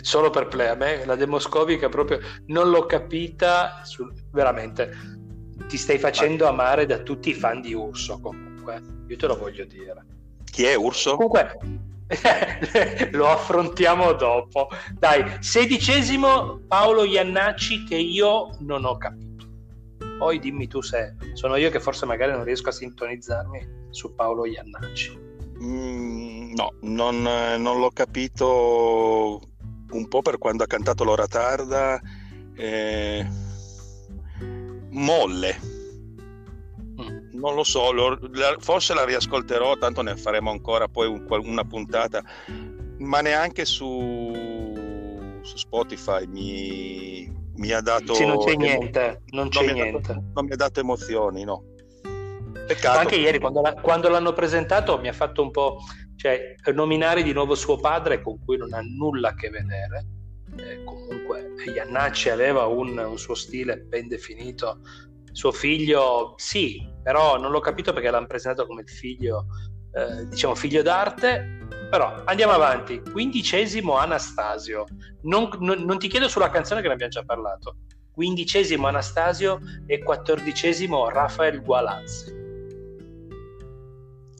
solo 0.01 0.29
per 0.29 0.47
play, 0.47 0.67
a 0.67 0.75
me 0.75 1.05
la 1.05 1.15
demoscopica 1.15 1.89
proprio 1.89 2.19
non 2.47 2.69
l'ho 2.69 2.85
capita, 2.85 3.81
sul, 3.83 4.13
veramente 4.31 5.17
ti 5.67 5.77
stai 5.77 5.97
facendo 5.97 6.47
amare 6.47 6.85
da 6.85 6.99
tutti 6.99 7.29
i 7.29 7.33
fan 7.33 7.61
di 7.61 7.73
Urso 7.73 8.19
comunque, 8.19 8.81
io 9.07 9.15
te 9.15 9.27
lo 9.27 9.37
voglio 9.37 9.65
dire. 9.65 10.05
Chi 10.45 10.63
è 10.63 10.75
Urso? 10.75 11.15
Comunque 11.15 11.57
lo 13.11 13.27
affrontiamo 13.27 14.13
dopo. 14.13 14.69
Dai, 14.97 15.37
sedicesimo 15.39 16.61
Paolo 16.67 17.03
Iannacci 17.03 17.83
che 17.83 17.97
io 17.97 18.49
non 18.59 18.85
ho 18.85 18.97
capito. 18.97 19.27
Poi 20.17 20.39
dimmi 20.39 20.67
tu 20.67 20.81
se 20.81 21.15
sono 21.33 21.55
io 21.55 21.69
che 21.69 21.79
forse 21.79 22.05
magari 22.05 22.31
non 22.31 22.43
riesco 22.43 22.69
a 22.69 22.73
sintonizzarmi 22.73 23.87
su 23.91 24.13
Paolo 24.15 24.45
Iannacci. 24.45 25.27
Mm, 25.61 26.53
no, 26.53 26.73
non, 26.81 27.21
non 27.21 27.79
l'ho 27.79 27.91
capito 27.93 29.39
un 29.91 30.07
po' 30.07 30.21
per 30.21 30.37
quando 30.37 30.63
ha 30.63 30.67
cantato 30.67 31.03
l'ora 31.03 31.27
tarda, 31.27 31.99
eh, 32.55 33.27
molle. 34.91 35.59
Mm. 37.01 37.39
Non 37.39 37.55
lo 37.55 37.63
so, 37.63 37.91
lo, 37.91 38.17
la, 38.33 38.55
forse 38.59 38.93
la 38.93 39.05
riascolterò, 39.05 39.77
tanto 39.77 40.01
ne 40.01 40.15
faremo 40.17 40.51
ancora 40.51 40.87
poi 40.87 41.07
un, 41.07 41.25
una 41.29 41.63
puntata, 41.63 42.21
ma 42.99 43.21
neanche 43.21 43.65
su, 43.65 45.39
su 45.41 45.57
Spotify 45.57 46.25
mi, 46.27 47.31
mi, 47.55 47.71
ha 47.71 47.81
dato... 47.81 48.13
Sì, 48.13 48.25
non 48.25 48.39
c'è 48.39 48.55
niente, 48.55 49.21
non 49.29 49.49
c'è 49.49 49.65
non 49.65 49.73
niente. 49.73 50.13
Dato, 50.13 50.23
non 50.33 50.45
mi 50.45 50.51
ha 50.51 50.57
dato 50.57 50.79
emozioni, 50.79 51.43
no. 51.43 51.63
Peccato. 52.67 52.99
Anche 52.99 53.15
ieri 53.15 53.39
quando, 53.39 53.61
la, 53.61 53.73
quando, 53.73 54.09
l'hanno 54.09 54.33
presentato 54.33 54.99
mi 54.99 55.07
ha 55.07 55.13
fatto 55.13 55.41
un 55.41 55.49
po', 55.49 55.79
cioè 56.19 56.55
nominare 56.73 57.23
di 57.23 57.31
nuovo 57.31 57.55
suo 57.55 57.77
padre 57.77 58.21
con 58.21 58.43
cui 58.43 58.57
non 58.57 58.73
ha 58.73 58.81
nulla 58.81 59.29
a 59.29 59.35
che 59.35 59.49
vedere. 59.49 60.05
Eh, 60.57 60.83
comunque 60.83 61.53
Iannacci 61.73 62.29
aveva 62.29 62.65
un, 62.65 62.97
un, 62.97 63.17
suo 63.17 63.35
stile 63.35 63.77
ben 63.77 64.09
definito. 64.09 64.81
Suo 65.31 65.53
figlio, 65.53 66.33
sì, 66.35 66.85
però 67.01 67.39
non 67.39 67.51
l'ho 67.51 67.61
capito 67.61 67.93
perché 67.93 68.09
l'hanno 68.09 68.27
presentato 68.27 68.67
come 68.67 68.81
il 68.81 68.89
figlio, 68.89 69.45
eh, 69.93 70.27
diciamo, 70.27 70.55
figlio 70.55 70.81
d'arte. 70.81 71.67
Però 71.89 72.21
andiamo 72.25 72.51
avanti. 72.51 73.01
Quindicesimo 73.01 73.95
Anastasio. 73.95 74.87
Non, 75.21 75.49
non, 75.59 75.83
non 75.85 75.99
ti 75.99 76.09
chiedo 76.09 76.27
sulla 76.27 76.49
canzone 76.49 76.81
che 76.81 76.87
ne 76.87 76.93
abbiamo 76.95 77.13
già 77.13 77.23
parlato. 77.23 77.77
Quindicesimo 78.11 78.87
Anastasio 78.87 79.61
e 79.87 79.99
quattordicesimo 79.99 81.07
Rafael 81.07 81.61
Gualazzi. 81.61 82.35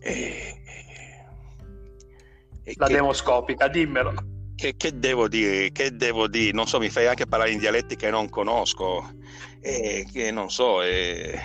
E, 0.01 0.58
e 0.58 0.58
la 2.75 2.87
che, 2.87 2.93
demoscopica, 2.93 3.67
dimmelo. 3.67 4.13
Che, 4.55 4.75
che, 4.75 4.97
devo 4.97 5.27
dire? 5.27 5.71
Che 5.71 5.95
devo 5.95 6.27
dire? 6.27 6.51
Non 6.51 6.67
so, 6.67 6.79
mi 6.79 6.89
fai 6.89 7.07
anche 7.07 7.25
parlare 7.25 7.51
in 7.51 7.59
dialetti 7.59 7.95
che 7.95 8.09
non 8.09 8.29
conosco, 8.29 9.09
e 9.61 10.05
che 10.11 10.31
non 10.31 10.49
so, 10.49 10.81
e, 10.81 11.39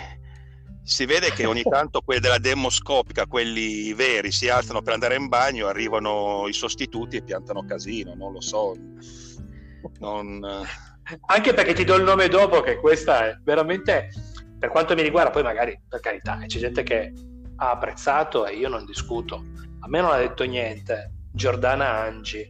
si 0.85 1.05
vede 1.05 1.31
che 1.31 1.47
ogni 1.47 1.63
tanto 1.63 2.01
quelli 2.01 2.21
della 2.21 2.37
demoscopica, 2.37 3.25
quelli 3.25 3.91
veri, 3.93 4.31
si 4.31 4.49
alzano 4.49 4.83
per 4.83 4.93
andare 4.93 5.15
in 5.15 5.27
bagno, 5.27 5.65
arrivano 5.65 6.47
i 6.47 6.53
sostituti 6.53 7.17
e 7.17 7.23
piantano 7.23 7.65
casino, 7.65 8.13
non 8.13 8.31
lo 8.31 8.39
so. 8.39 8.75
Non... 9.99 10.45
Anche 11.25 11.53
perché 11.55 11.73
ti 11.73 11.83
do 11.83 11.95
il 11.95 12.03
nome 12.03 12.27
dopo, 12.27 12.61
che 12.61 12.77
questa 12.77 13.29
è 13.29 13.37
veramente, 13.43 14.09
per 14.59 14.69
quanto 14.69 14.93
mi 14.93 15.01
riguarda, 15.01 15.31
poi 15.31 15.41
magari 15.41 15.75
per 15.89 16.01
carità, 16.01 16.37
c'è 16.45 16.59
gente 16.59 16.83
che 16.83 17.11
ha 17.57 17.71
apprezzato 17.71 18.45
e 18.45 18.55
io 18.55 18.69
non 18.69 18.85
discuto. 18.85 19.43
A 19.79 19.87
me 19.87 20.01
non 20.01 20.11
ha 20.11 20.17
detto 20.17 20.43
niente. 20.43 21.14
Giordana 21.35 21.99
Angi. 21.99 22.49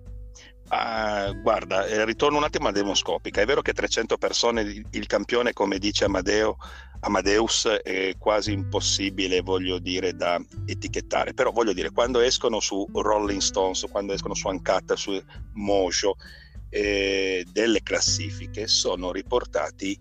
Ah, 0.68 1.32
guarda, 1.32 1.86
eh, 1.86 2.06
ritorno 2.06 2.38
un 2.38 2.44
attimo 2.44 2.68
a 2.68 2.72
Demoscopica. 2.72 3.42
È 3.42 3.46
vero 3.46 3.62
che 3.62 3.74
300 3.74 4.18
persone, 4.18 4.84
il 4.90 5.06
campione, 5.08 5.54
come 5.54 5.80
dice 5.80 6.06
Amadeo, 6.06 6.58
Amadeus, 7.02 7.66
è 7.66 8.16
quasi 8.18 8.52
impossibile, 8.52 9.42
voglio 9.42 9.80
dire, 9.80 10.14
da 10.14 10.40
etichettare. 10.66 11.34
Però 11.34 11.52
voglio 11.52 11.74
dire, 11.74 11.92
quando 11.92 12.20
escono 12.20 12.60
su 12.60 12.88
Rolling 12.92 13.42
Stones, 13.42 13.86
quando 13.90 14.14
escono 14.14 14.36
su 14.36 14.48
Uncut, 14.48 14.94
su 14.94 15.20
Mojo, 15.54 16.16
eh, 16.70 17.44
delle 17.52 17.82
classifiche, 17.82 18.68
sono 18.68 19.12
riportati 19.12 20.00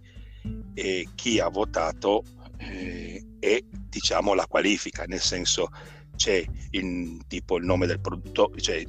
eh, 0.74 1.08
chi 1.14 1.40
ha 1.40 1.48
votato 1.48 2.22
eh, 2.58 3.24
e 3.40 3.64
diciamo 3.70 4.34
la 4.34 4.46
qualifica, 4.46 5.04
nel 5.04 5.20
senso 5.20 5.68
c'è 6.16 6.44
il, 6.70 7.20
tipo 7.26 7.56
il 7.56 7.64
nome 7.64 7.86
del 7.86 8.00
produttore, 8.00 8.60
cioè 8.60 8.84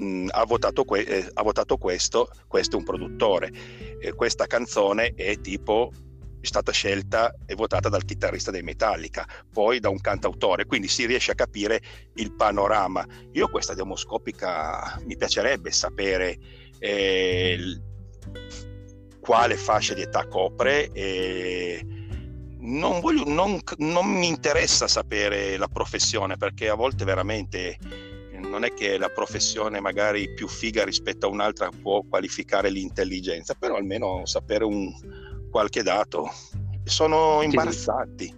Mm, 0.00 0.28
ha 0.32 0.44
votato, 0.44 0.84
que- 0.84 1.04
eh, 1.04 1.30
ha 1.32 1.42
votato, 1.42 1.76
questo, 1.76 2.28
questo 2.48 2.76
è 2.76 2.78
un 2.78 2.84
produttore. 2.84 3.52
Eh, 4.00 4.12
questa 4.14 4.46
canzone 4.46 5.14
è 5.14 5.40
tipo 5.40 5.92
è 6.40 6.46
stata 6.46 6.72
scelta 6.72 7.32
e 7.46 7.54
votata 7.54 7.88
dal 7.88 8.04
chitarrista 8.04 8.50
dei 8.50 8.62
Metallica, 8.62 9.24
poi 9.52 9.78
da 9.78 9.90
un 9.90 10.00
cantautore, 10.00 10.66
quindi 10.66 10.88
si 10.88 11.06
riesce 11.06 11.30
a 11.30 11.36
capire 11.36 11.80
il 12.14 12.34
panorama. 12.34 13.06
Io 13.32 13.48
questa 13.48 13.74
demoscopica 13.74 15.00
mi 15.04 15.16
piacerebbe 15.16 15.70
sapere 15.70 16.36
eh, 16.80 17.80
quale 19.20 19.56
fascia 19.56 19.94
di 19.94 20.02
età 20.02 20.26
copre 20.26 20.90
e 20.90 21.86
non, 22.62 23.00
voglio, 23.00 23.24
non, 23.26 23.58
non 23.78 24.06
mi 24.06 24.28
interessa 24.28 24.88
sapere 24.88 25.56
la 25.56 25.68
professione 25.68 26.36
perché 26.36 26.68
a 26.68 26.74
volte 26.74 27.04
veramente 27.04 27.78
non 28.48 28.64
è 28.64 28.74
che 28.74 28.98
la 28.98 29.08
professione 29.08 29.80
magari 29.80 30.32
più 30.34 30.48
figa 30.48 30.84
rispetto 30.84 31.26
a 31.26 31.30
un'altra 31.30 31.70
può 31.70 32.02
qualificare 32.02 32.70
l'intelligenza, 32.70 33.54
però 33.54 33.76
almeno 33.76 34.26
sapere 34.26 34.64
un 34.64 34.92
qualche 35.50 35.82
dato. 35.82 36.30
Sono 36.84 37.40
imbarazzati. 37.42 38.34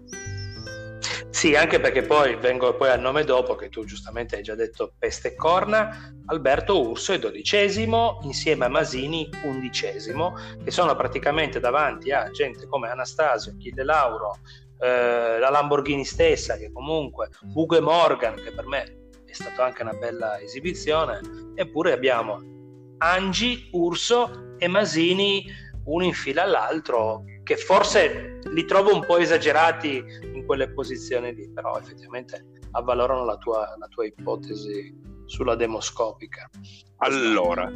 Sì, 1.34 1.56
anche 1.56 1.80
perché 1.80 2.02
poi 2.02 2.36
vengo 2.36 2.76
poi 2.76 2.90
al 2.90 3.00
nome 3.00 3.24
dopo, 3.24 3.56
che 3.56 3.68
tu 3.68 3.84
giustamente 3.84 4.36
hai 4.36 4.42
già 4.42 4.54
detto 4.54 4.94
peste 4.96 5.32
e 5.32 5.34
corna, 5.34 6.14
Alberto 6.26 6.80
Urso 6.80 7.12
è 7.12 7.18
dodicesimo, 7.18 8.20
insieme 8.22 8.66
a 8.66 8.68
Masini 8.68 9.28
undicesimo, 9.42 10.36
che 10.62 10.70
sono 10.70 10.94
praticamente 10.94 11.58
davanti 11.58 12.12
a 12.12 12.30
gente 12.30 12.68
come 12.68 12.88
Anastasio, 12.88 13.52
Achille 13.52 13.82
Lauro, 13.82 14.38
eh, 14.78 15.40
la 15.40 15.50
Lamborghini 15.50 16.04
stessa, 16.04 16.56
che 16.56 16.70
comunque, 16.70 17.30
Ugo 17.52 17.76
e 17.76 17.80
Morgan, 17.80 18.36
che 18.36 18.52
per 18.52 18.68
me 18.68 19.08
è 19.26 19.32
stata 19.32 19.64
anche 19.64 19.82
una 19.82 19.94
bella 19.94 20.40
esibizione, 20.40 21.18
eppure 21.56 21.90
abbiamo 21.90 22.38
Angi, 22.98 23.70
Urso 23.72 24.54
e 24.56 24.68
Masini 24.68 25.44
uno 25.86 26.04
in 26.04 26.14
fila 26.14 26.44
all'altro, 26.44 27.24
che 27.42 27.56
forse 27.56 28.33
li 28.54 28.64
trovo 28.64 28.94
un 28.94 29.04
po' 29.04 29.18
esagerati 29.18 30.02
in 30.32 30.46
quelle 30.46 30.70
posizioni 30.70 31.34
lì, 31.34 31.50
però 31.50 31.76
effettivamente 31.76 32.46
avvalorano 32.70 33.24
la 33.24 33.36
tua, 33.36 33.74
la 33.78 33.88
tua 33.88 34.06
ipotesi 34.06 34.96
sulla 35.26 35.56
demoscopica. 35.56 36.48
Allora, 36.98 37.68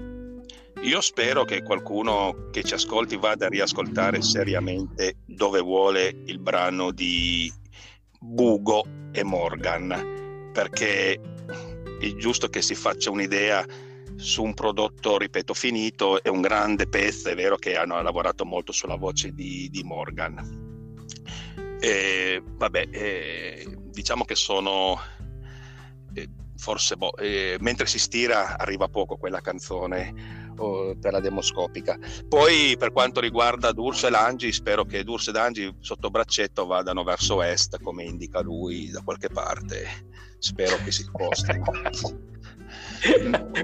io 0.82 1.00
spero 1.00 1.44
che 1.44 1.62
qualcuno 1.62 2.48
che 2.52 2.62
ci 2.62 2.74
ascolti 2.74 3.16
vada 3.16 3.46
a 3.46 3.48
riascoltare 3.48 4.22
seriamente 4.22 5.16
dove 5.26 5.60
vuole 5.60 6.22
il 6.26 6.38
brano 6.38 6.92
di 6.92 7.52
Bugo 8.20 8.84
e 9.10 9.24
Morgan, 9.24 10.50
perché 10.52 11.20
è 12.00 12.14
giusto 12.14 12.48
che 12.48 12.62
si 12.62 12.76
faccia 12.76 13.10
un'idea 13.10 13.66
su 14.14 14.44
un 14.44 14.54
prodotto, 14.54 15.18
ripeto, 15.18 15.54
finito, 15.54 16.22
è 16.22 16.28
un 16.28 16.40
grande 16.40 16.88
pezzo, 16.88 17.28
è 17.28 17.34
vero 17.34 17.56
che 17.56 17.76
hanno 17.76 18.00
lavorato 18.00 18.44
molto 18.44 18.70
sulla 18.70 18.96
voce 18.96 19.32
di, 19.32 19.68
di 19.70 19.82
Morgan. 19.82 20.67
E, 21.80 22.42
vabbè, 22.44 22.88
eh, 22.90 23.78
diciamo 23.90 24.24
che 24.24 24.34
sono 24.34 24.98
eh, 26.14 26.28
forse 26.56 26.96
boh, 26.96 27.16
eh, 27.16 27.56
mentre 27.60 27.86
si 27.86 27.98
stira 27.98 28.58
arriva 28.58 28.88
poco 28.88 29.16
quella 29.16 29.40
canzone 29.40 30.52
oh, 30.56 30.96
per 30.96 31.12
la 31.12 31.20
demoscopica. 31.20 31.96
Poi 32.28 32.76
per 32.76 32.92
quanto 32.92 33.20
riguarda 33.20 33.72
D'Urso 33.72 34.06
e 34.06 34.10
Langi, 34.10 34.52
spero 34.52 34.84
che 34.84 35.04
D'Urso 35.04 35.30
e 35.30 35.32
Langi 35.32 35.76
sotto 35.80 36.10
braccetto 36.10 36.66
vadano 36.66 37.04
verso 37.04 37.42
est, 37.42 37.80
come 37.80 38.04
indica 38.04 38.40
lui 38.40 38.90
da 38.90 39.02
qualche 39.02 39.28
parte. 39.28 40.06
Spero 40.38 40.76
che 40.84 40.90
si 40.90 41.02
sposti. 41.02 42.26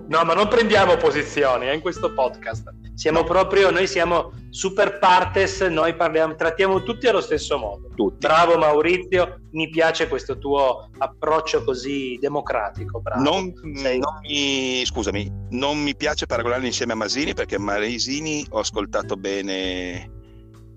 no, 0.08 0.24
ma 0.24 0.34
non 0.34 0.48
prendiamo 0.48 0.96
posizioni 0.96 1.68
eh, 1.68 1.74
in 1.74 1.80
questo 1.80 2.12
podcast. 2.12 2.72
Siamo 2.94 3.20
no. 3.20 3.24
proprio, 3.24 3.70
noi 3.70 3.86
siamo 3.86 4.32
super 4.50 4.98
partes, 4.98 5.60
noi 5.62 5.94
parliamo, 5.94 6.36
trattiamo 6.36 6.82
tutti 6.82 7.06
allo 7.06 7.20
stesso 7.20 7.58
modo. 7.58 7.88
Tutti. 7.94 8.18
Bravo 8.26 8.56
Maurizio, 8.56 9.40
mi 9.52 9.68
piace 9.68 10.08
questo 10.08 10.38
tuo 10.38 10.90
approccio 10.98 11.64
così 11.64 12.16
democratico. 12.20 13.00
Bravo. 13.00 13.22
Non, 13.22 13.52
non 13.62 14.20
mi, 14.22 14.84
scusami, 14.84 15.30
non 15.50 15.78
mi 15.82 15.96
piace 15.96 16.26
paragonarli 16.26 16.66
insieme 16.66 16.92
a 16.92 16.96
Masini 16.96 17.34
perché 17.34 17.58
Masini 17.58 18.46
ho 18.50 18.60
ascoltato 18.60 19.16
bene 19.16 20.10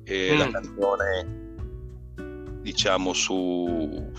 eh, 0.04 0.34
mm. 0.34 0.38
la 0.38 0.50
canzone, 0.50 1.28
diciamo, 2.62 3.14
su 3.14 4.10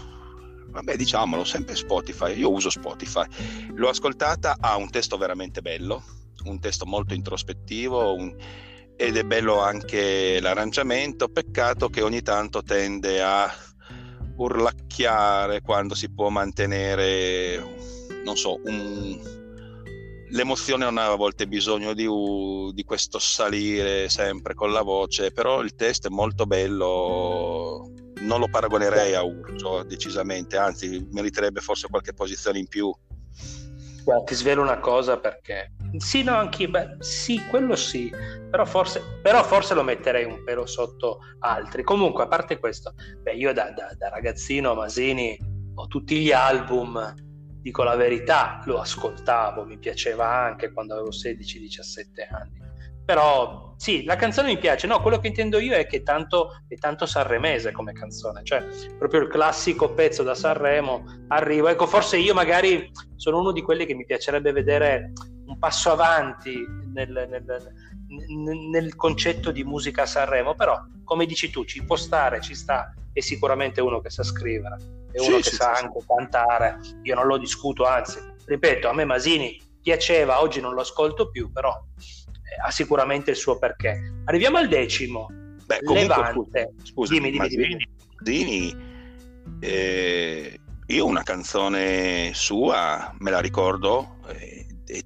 vabbè 0.78 0.96
diciamolo, 0.96 1.44
sempre 1.44 1.74
Spotify, 1.74 2.38
io 2.38 2.52
uso 2.52 2.70
Spotify, 2.70 3.26
l'ho 3.74 3.88
ascoltata, 3.88 4.56
ha 4.60 4.76
un 4.76 4.90
testo 4.90 5.16
veramente 5.16 5.60
bello, 5.60 6.02
un 6.44 6.60
testo 6.60 6.86
molto 6.86 7.14
introspettivo 7.14 8.14
un... 8.14 8.34
ed 8.96 9.16
è 9.16 9.24
bello 9.24 9.60
anche 9.60 10.38
l'arrangiamento, 10.40 11.28
peccato 11.28 11.88
che 11.88 12.02
ogni 12.02 12.22
tanto 12.22 12.62
tende 12.62 13.20
a 13.20 13.52
urlacchiare 14.36 15.62
quando 15.62 15.96
si 15.96 16.12
può 16.12 16.28
mantenere, 16.28 17.58
non 18.24 18.36
so, 18.36 18.60
un... 18.64 19.36
L'emozione 20.30 20.84
non 20.84 20.98
ha 20.98 21.10
a 21.10 21.16
volte 21.16 21.48
bisogno 21.48 21.94
di, 21.94 22.06
di 22.74 22.84
questo 22.84 23.18
salire 23.18 24.10
sempre 24.10 24.52
con 24.52 24.70
la 24.70 24.82
voce, 24.82 25.32
però 25.32 25.62
il 25.62 25.74
testo 25.74 26.08
è 26.08 26.10
molto 26.10 26.44
bello, 26.44 27.90
non 28.20 28.40
lo 28.40 28.48
paragonerei 28.48 29.14
a 29.14 29.22
Urso 29.22 29.82
decisamente, 29.82 30.56
anzi 30.56 31.06
meriterebbe 31.10 31.60
forse 31.60 31.88
qualche 31.88 32.12
posizione 32.12 32.58
in 32.58 32.68
più. 32.68 32.94
Guarda, 34.04 34.24
ti 34.24 34.34
svelo 34.34 34.62
una 34.62 34.78
cosa 34.78 35.18
perché 35.18 35.72
sì, 35.96 36.22
no, 36.22 36.34
anche 36.34 36.68
beh, 36.68 36.96
sì, 37.00 37.44
quello 37.46 37.74
sì, 37.76 38.10
però 38.50 38.64
forse, 38.64 39.02
però 39.22 39.42
forse, 39.42 39.74
lo 39.74 39.82
metterei 39.82 40.24
un 40.24 40.42
pelo 40.44 40.66
sotto 40.66 41.20
altri. 41.40 41.82
Comunque, 41.82 42.24
a 42.24 42.28
parte 42.28 42.58
questo, 42.58 42.94
beh, 43.22 43.32
io 43.32 43.52
da, 43.52 43.70
da, 43.70 43.94
da 43.96 44.08
ragazzino 44.08 44.74
Masini 44.74 45.38
ho 45.74 45.86
tutti 45.86 46.20
gli 46.20 46.32
album, 46.32 47.14
dico 47.60 47.82
la 47.82 47.96
verità, 47.96 48.62
lo 48.66 48.80
ascoltavo, 48.80 49.64
mi 49.64 49.78
piaceva 49.78 50.28
anche 50.28 50.72
quando 50.72 50.94
avevo 50.94 51.10
16-17 51.10 52.26
anni 52.30 52.67
però 53.08 53.72
sì, 53.78 54.04
la 54.04 54.16
canzone 54.16 54.48
mi 54.48 54.58
piace, 54.58 54.86
no, 54.86 55.00
quello 55.00 55.18
che 55.18 55.28
intendo 55.28 55.58
io 55.58 55.72
è 55.72 55.86
che 55.86 56.02
tanto, 56.02 56.60
è 56.68 56.74
tanto 56.74 57.06
sanremese 57.06 57.72
come 57.72 57.94
canzone, 57.94 58.44
cioè 58.44 58.62
proprio 58.98 59.22
il 59.22 59.28
classico 59.28 59.94
pezzo 59.94 60.22
da 60.22 60.34
Sanremo 60.34 61.24
arriva, 61.28 61.70
ecco 61.70 61.86
forse 61.86 62.18
io 62.18 62.34
magari 62.34 62.90
sono 63.16 63.38
uno 63.38 63.52
di 63.52 63.62
quelli 63.62 63.86
che 63.86 63.94
mi 63.94 64.04
piacerebbe 64.04 64.52
vedere 64.52 65.12
un 65.46 65.58
passo 65.58 65.90
avanti 65.90 66.62
nel, 66.92 67.08
nel, 67.30 67.72
nel 68.70 68.94
concetto 68.94 69.52
di 69.52 69.64
musica 69.64 70.02
a 70.02 70.06
Sanremo, 70.06 70.54
però 70.54 70.78
come 71.02 71.24
dici 71.24 71.48
tu 71.48 71.64
ci 71.64 71.82
può 71.86 71.96
stare, 71.96 72.42
ci 72.42 72.54
sta, 72.54 72.92
è 73.10 73.20
sicuramente 73.20 73.80
uno 73.80 74.02
che 74.02 74.10
sa 74.10 74.22
scrivere, 74.22 74.76
è 75.12 75.20
uno 75.20 75.36
sì, 75.36 75.42
che 75.44 75.48
sì, 75.48 75.54
sa 75.54 75.76
sì, 75.76 75.84
anche 75.84 76.00
cantare, 76.06 76.78
io 77.04 77.14
non 77.14 77.26
lo 77.26 77.38
discuto, 77.38 77.86
anzi, 77.86 78.18
ripeto, 78.44 78.86
a 78.86 78.92
me 78.92 79.06
Masini 79.06 79.58
piaceva, 79.80 80.42
oggi 80.42 80.60
non 80.60 80.74
lo 80.74 80.82
ascolto 80.82 81.30
più, 81.30 81.50
però 81.50 81.72
ha 82.64 82.70
sicuramente 82.70 83.30
il 83.30 83.36
suo 83.36 83.58
perché. 83.58 84.20
Arriviamo 84.24 84.58
al 84.58 84.68
decimo. 84.68 85.28
Beh, 85.64 85.80
comunque, 85.84 86.16
Levante. 86.16 86.74
Scusa, 86.82 87.12
dimmi, 87.12 87.30
dimmi, 87.30 87.38
Mazzini, 87.42 87.88
dimmi. 88.20 88.76
eh, 89.60 90.58
io 90.86 91.04
una 91.04 91.22
canzone 91.22 92.30
sua 92.32 93.14
me 93.18 93.30
la 93.30 93.40
ricordo 93.40 94.16
eh, 94.28 94.66
e 94.86 95.02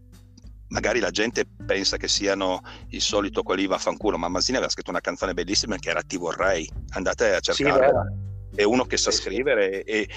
magari 0.68 1.00
la 1.00 1.10
gente 1.10 1.44
pensa 1.66 1.96
che 1.96 2.06
siano 2.06 2.60
il 2.90 3.00
solito 3.00 3.42
quelli 3.42 3.66
va 3.66 3.78
fanculo, 3.78 4.16
ma 4.16 4.28
Masini 4.28 4.58
aveva 4.58 4.70
scritto 4.70 4.90
una 4.90 5.00
canzone 5.00 5.34
bellissima 5.34 5.76
che 5.76 5.90
era 5.90 6.02
Ti 6.02 6.16
vorrei. 6.16 6.70
Andate 6.90 7.34
a 7.34 7.40
cercarla. 7.40 8.06
è 8.54 8.62
uno 8.62 8.84
che 8.84 8.96
sa 8.96 9.10
scrivere 9.10 9.82
e 9.82 10.08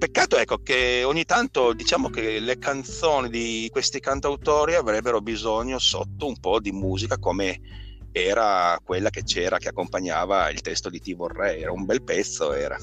peccato 0.00 0.38
ecco 0.38 0.56
che 0.62 1.04
ogni 1.04 1.26
tanto 1.26 1.74
diciamo 1.74 2.08
che 2.08 2.40
le 2.40 2.56
canzoni 2.56 3.28
di 3.28 3.68
questi 3.70 4.00
cantautori 4.00 4.74
avrebbero 4.74 5.20
bisogno 5.20 5.78
sotto 5.78 6.26
un 6.26 6.40
po' 6.40 6.58
di 6.58 6.72
musica 6.72 7.18
come 7.18 7.60
era 8.10 8.80
quella 8.82 9.10
che 9.10 9.22
c'era 9.22 9.58
che 9.58 9.68
accompagnava 9.68 10.48
il 10.48 10.62
testo 10.62 10.88
di 10.88 11.00
Ti 11.00 11.12
vorrei, 11.12 11.60
era 11.60 11.70
un 11.70 11.84
bel 11.84 12.02
pezzo 12.02 12.54
era. 12.54 12.78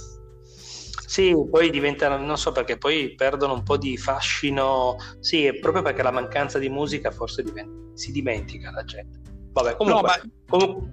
Sì, 1.08 1.34
poi 1.50 1.72
diventano, 1.72 2.24
non 2.24 2.38
so 2.38 2.52
perché, 2.52 2.78
poi 2.78 3.16
perdono 3.16 3.54
un 3.54 3.64
po' 3.64 3.78
di 3.78 3.98
fascino. 3.98 4.98
Sì, 5.20 5.58
proprio 5.60 5.82
perché 5.82 6.04
la 6.04 6.12
mancanza 6.12 6.60
di 6.60 6.70
musica 6.70 7.12
forse 7.12 7.44
diventa, 7.44 7.98
si 7.98 8.12
dimentica 8.12 8.72
la 8.72 8.84
gente. 8.84 9.20
Vabbè, 9.54 9.76
comunque, 9.78 10.02
no, 10.02 10.08
ma... 10.08 10.22
comunque 10.48 10.90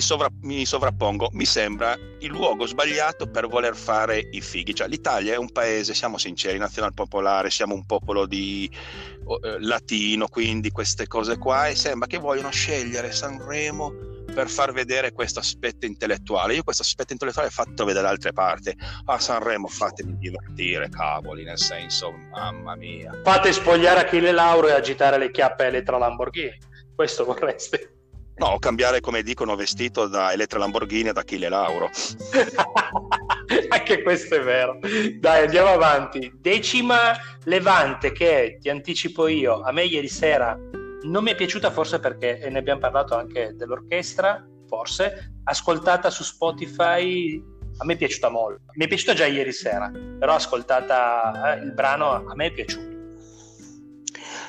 sovra- 0.00 0.28
mi 0.42 0.64
sovrappongo, 0.64 1.28
mi 1.32 1.44
sembra 1.44 1.96
il 2.20 2.28
luogo 2.28 2.66
sbagliato 2.66 3.28
per 3.28 3.48
voler 3.48 3.74
fare 3.74 4.28
i 4.30 4.40
fighi. 4.40 4.74
Cioè, 4.74 4.88
l'Italia 4.88 5.34
è 5.34 5.36
un 5.36 5.50
paese, 5.50 5.94
siamo 5.94 6.18
sinceri, 6.18 6.58
nazional 6.58 6.94
popolare, 6.94 7.50
siamo 7.50 7.74
un 7.74 7.84
popolo 7.84 8.26
di 8.26 8.70
eh, 8.70 9.56
latino, 9.60 10.28
quindi 10.28 10.70
queste 10.70 11.06
cose 11.06 11.38
qua, 11.38 11.68
e 11.68 11.74
sembra 11.74 12.06
che 12.06 12.18
vogliono 12.18 12.50
scegliere 12.50 13.12
Sanremo 13.12 13.92
per 14.32 14.48
far 14.48 14.72
vedere 14.72 15.12
questo 15.12 15.40
aspetto 15.40 15.84
intellettuale. 15.84 16.54
Io 16.54 16.62
questo 16.62 16.82
aspetto 16.82 17.12
intellettuale 17.12 17.50
fatto 17.50 17.84
vedere 17.84 18.04
da 18.04 18.10
altre 18.10 18.32
parti. 18.32 18.74
A 19.06 19.18
Sanremo 19.18 19.66
fatemi 19.66 20.16
divertire, 20.16 20.88
cavoli, 20.88 21.44
nel 21.44 21.58
senso, 21.58 22.12
mamma 22.30 22.74
mia. 22.76 23.12
Fate 23.22 23.52
spogliare 23.52 24.00
Achille 24.00 24.32
Lauro 24.32 24.68
e 24.68 24.72
agitare 24.72 25.18
le 25.18 25.30
chiappe 25.30 25.64
Elettra 25.64 25.98
Lamborghini. 25.98 26.56
Questo 26.94 27.24
vorreste. 27.24 28.01
No, 28.42 28.58
cambiare 28.58 28.98
come 28.98 29.22
dicono 29.22 29.54
vestito 29.54 30.08
da 30.08 30.32
Elettra 30.32 30.58
Lamborghini 30.58 31.10
ad 31.10 31.16
Achille 31.16 31.48
Lauro. 31.48 31.88
Anche 33.70 34.02
questo 34.02 34.34
è 34.34 34.40
vero. 34.40 34.80
Dai, 35.20 35.44
andiamo 35.44 35.68
avanti. 35.68 36.28
Decima 36.40 37.12
Levante 37.44 38.10
che 38.10 38.58
ti 38.60 38.68
anticipo 38.68 39.28
io. 39.28 39.60
A 39.60 39.70
me 39.70 39.84
ieri 39.84 40.08
sera 40.08 40.58
non 41.02 41.22
mi 41.22 41.30
è 41.30 41.36
piaciuta 41.36 41.70
forse 41.70 42.00
perché 42.00 42.40
e 42.40 42.50
ne 42.50 42.58
abbiamo 42.58 42.80
parlato 42.80 43.14
anche 43.14 43.54
dell'orchestra, 43.54 44.44
forse, 44.66 45.34
ascoltata 45.44 46.10
su 46.10 46.24
Spotify 46.24 47.40
a 47.76 47.84
me 47.84 47.92
è 47.92 47.96
piaciuta 47.96 48.28
molto. 48.28 48.72
Mi 48.72 48.86
è 48.86 48.88
piaciuta 48.88 49.14
già 49.14 49.26
ieri 49.26 49.52
sera, 49.52 49.88
però 50.18 50.34
ascoltata 50.34 51.54
eh, 51.54 51.62
il 51.62 51.72
brano 51.74 52.10
a 52.10 52.34
me 52.34 52.46
è 52.46 52.52
piaciuto. 52.52 52.90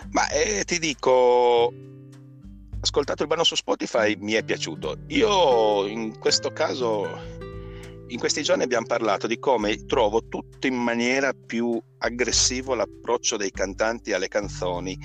Ma 0.10 0.28
eh, 0.30 0.64
ti 0.66 0.80
dico, 0.80 1.72
ascoltato 2.84 3.22
il 3.22 3.30
brano 3.30 3.46
su 3.46 3.56
Spotify 3.56 4.16
mi 4.20 4.34
è 4.34 4.44
piaciuto. 4.44 4.98
Io 5.08 5.88
in 5.88 6.20
questo 6.20 6.52
caso, 6.52 7.08
in 8.08 8.20
questi 8.20 8.44
giorni 8.44 8.64
abbiamo 8.64 8.86
parlato 8.86 9.26
di 9.26 9.40
come 9.40 9.86
trovo 9.86 10.28
tutto 10.28 10.68
in 10.68 10.76
maniera 10.76 11.32
più 11.34 11.82
aggressivo 12.00 12.76
l'approccio 12.76 13.38
dei 13.38 13.52
cantanti 13.52 14.12
alle 14.12 14.28
canzoni. 14.28 15.00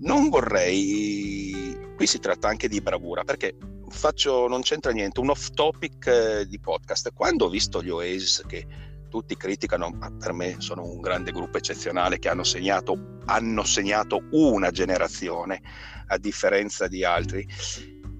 Non 0.00 0.28
vorrei, 0.28 1.76
qui 1.96 2.06
si 2.06 2.18
tratta 2.18 2.48
anche 2.48 2.68
di 2.68 2.82
bravura, 2.82 3.24
perché 3.24 3.56
faccio, 3.88 4.46
non 4.46 4.60
c'entra 4.60 4.92
niente, 4.92 5.20
un 5.20 5.30
off 5.30 5.48
topic 5.54 6.06
eh, 6.06 6.46
di 6.46 6.60
podcast. 6.60 7.10
Quando 7.14 7.46
ho 7.46 7.48
visto 7.48 7.82
gli 7.82 7.88
Oasis 7.88 8.44
che 8.46 8.66
tutti 9.08 9.34
criticano, 9.34 9.88
ma 9.88 10.10
per 10.10 10.34
me 10.34 10.56
sono 10.58 10.84
un 10.84 11.00
grande 11.00 11.32
gruppo 11.32 11.56
eccezionale 11.56 12.18
che 12.18 12.28
hanno 12.28 12.44
segnato, 12.44 13.20
hanno 13.24 13.64
segnato 13.64 14.24
una 14.32 14.70
generazione 14.70 15.62
a 16.08 16.18
differenza 16.18 16.88
di 16.88 17.04
altri. 17.04 17.46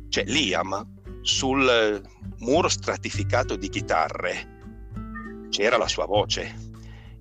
Cioè 0.08 0.24
Liam 0.26 0.92
sul 1.22 2.02
muro 2.38 2.68
stratificato 2.68 3.56
di 3.56 3.68
chitarre 3.68 4.52
c'era 5.50 5.76
la 5.76 5.88
sua 5.88 6.06
voce. 6.06 6.72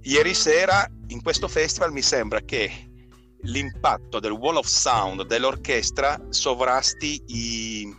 Ieri 0.02 0.34
sera 0.34 0.90
in 1.08 1.22
questo 1.22 1.48
festival 1.48 1.92
mi 1.92 2.02
sembra 2.02 2.42
che 2.42 2.90
l'impatto 3.44 4.20
del 4.20 4.32
wall 4.32 4.58
of 4.58 4.66
sound 4.66 5.26
dell'orchestra 5.26 6.20
sovrasti 6.30 7.22
i, 7.28 7.96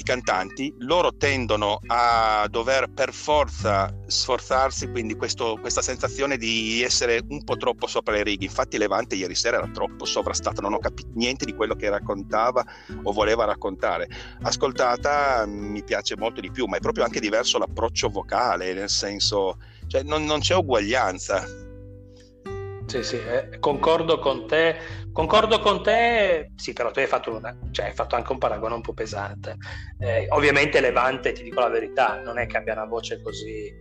i 0.00 0.02
cantanti, 0.02 0.74
loro 0.78 1.14
tendono 1.16 1.80
a 1.86 2.46
dover 2.50 2.90
per 2.92 3.12
forza 3.12 3.94
sforzarsi, 4.06 4.90
quindi 4.90 5.14
questo, 5.14 5.56
questa 5.60 5.82
sensazione 5.82 6.36
di 6.36 6.82
essere 6.82 7.22
un 7.28 7.44
po' 7.44 7.56
troppo 7.56 7.86
sopra 7.86 8.14
le 8.14 8.22
righe. 8.22 8.46
Infatti 8.46 8.78
Levante 8.78 9.14
ieri 9.14 9.34
sera 9.34 9.58
era 9.58 9.68
troppo 9.68 10.04
sovrastata, 10.04 10.60
non 10.60 10.74
ho 10.74 10.78
capito 10.78 11.10
niente 11.14 11.44
di 11.44 11.54
quello 11.54 11.76
che 11.76 11.88
raccontava 11.88 12.64
o 13.02 13.12
voleva 13.12 13.44
raccontare. 13.44 14.08
Ascoltata 14.42 15.44
mi 15.46 15.82
piace 15.84 16.16
molto 16.16 16.40
di 16.40 16.50
più, 16.50 16.66
ma 16.66 16.76
è 16.76 16.80
proprio 16.80 17.04
anche 17.04 17.20
diverso 17.20 17.58
l'approccio 17.58 18.08
vocale, 18.08 18.72
nel 18.72 18.90
senso, 18.90 19.58
cioè 19.86 20.02
non, 20.02 20.24
non 20.24 20.40
c'è 20.40 20.54
uguaglianza 20.54 21.68
sì, 22.90 23.04
sì, 23.04 23.16
eh, 23.16 23.60
concordo 23.60 24.18
con 24.18 24.48
te. 24.48 24.76
Concordo 25.12 25.60
con 25.60 25.80
te, 25.80 26.50
sì, 26.56 26.72
però 26.72 26.90
tu 26.90 26.98
hai 26.98 27.06
fatto, 27.06 27.32
una, 27.32 27.56
cioè, 27.70 27.86
hai 27.86 27.92
fatto 27.92 28.16
anche 28.16 28.32
un 28.32 28.38
paragone 28.38 28.74
un 28.74 28.80
po' 28.80 28.94
pesante. 28.94 29.56
Eh, 30.00 30.26
ovviamente 30.30 30.80
Levante, 30.80 31.30
ti 31.30 31.44
dico 31.44 31.60
la 31.60 31.68
verità, 31.68 32.20
non 32.20 32.36
è 32.38 32.46
che 32.46 32.56
abbia 32.56 32.72
una 32.72 32.86
voce 32.86 33.22
così, 33.22 33.72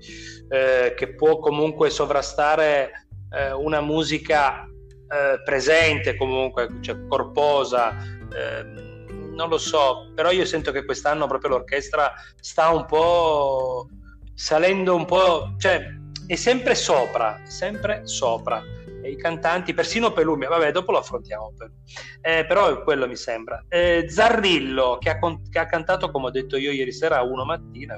eh, 0.50 0.94
che 0.96 1.16
può 1.16 1.40
comunque 1.40 1.90
sovrastare 1.90 3.08
eh, 3.32 3.52
una 3.52 3.82
musica 3.82 4.64
eh, 4.64 5.42
presente, 5.44 6.16
comunque, 6.16 6.70
cioè, 6.82 7.08
corposa. 7.08 7.96
Ehm, 8.32 9.34
non 9.34 9.50
lo 9.50 9.58
so, 9.58 10.12
però 10.14 10.30
io 10.30 10.46
sento 10.46 10.72
che 10.72 10.86
quest'anno 10.86 11.26
proprio 11.26 11.50
l'orchestra 11.50 12.14
sta 12.40 12.70
un 12.70 12.86
po' 12.86 13.88
salendo 14.36 14.94
un 14.94 15.06
po', 15.06 15.56
cioè 15.58 15.98
è 16.28 16.36
sempre 16.36 16.76
sopra, 16.76 17.40
sempre 17.46 18.02
sopra 18.06 18.62
i 19.10 19.18
cantanti, 19.18 19.74
persino 19.74 20.12
Pelumia, 20.12 20.50
vabbè, 20.50 20.72
dopo 20.72 20.92
lo 20.92 21.00
affrontiamo. 21.00 21.54
Eh, 22.22 22.46
però 22.46 22.84
quello 22.84 23.08
mi 23.08 23.16
sembra. 23.16 23.64
Eh, 23.68 24.06
Zarrillo, 24.10 24.98
che 25.00 25.10
ha, 25.10 25.20
con- 25.20 25.42
che 25.50 25.60
ha, 25.60 25.66
cantato, 25.66 26.12
come 26.12 26.28
ho 26.28 26.32
detto 26.32 26.58
io 26.58 26.72
ieri 26.72 26.92
sera 26.92 27.18
a 27.18 27.24
uno 27.24 27.46
mattina, 27.46 27.96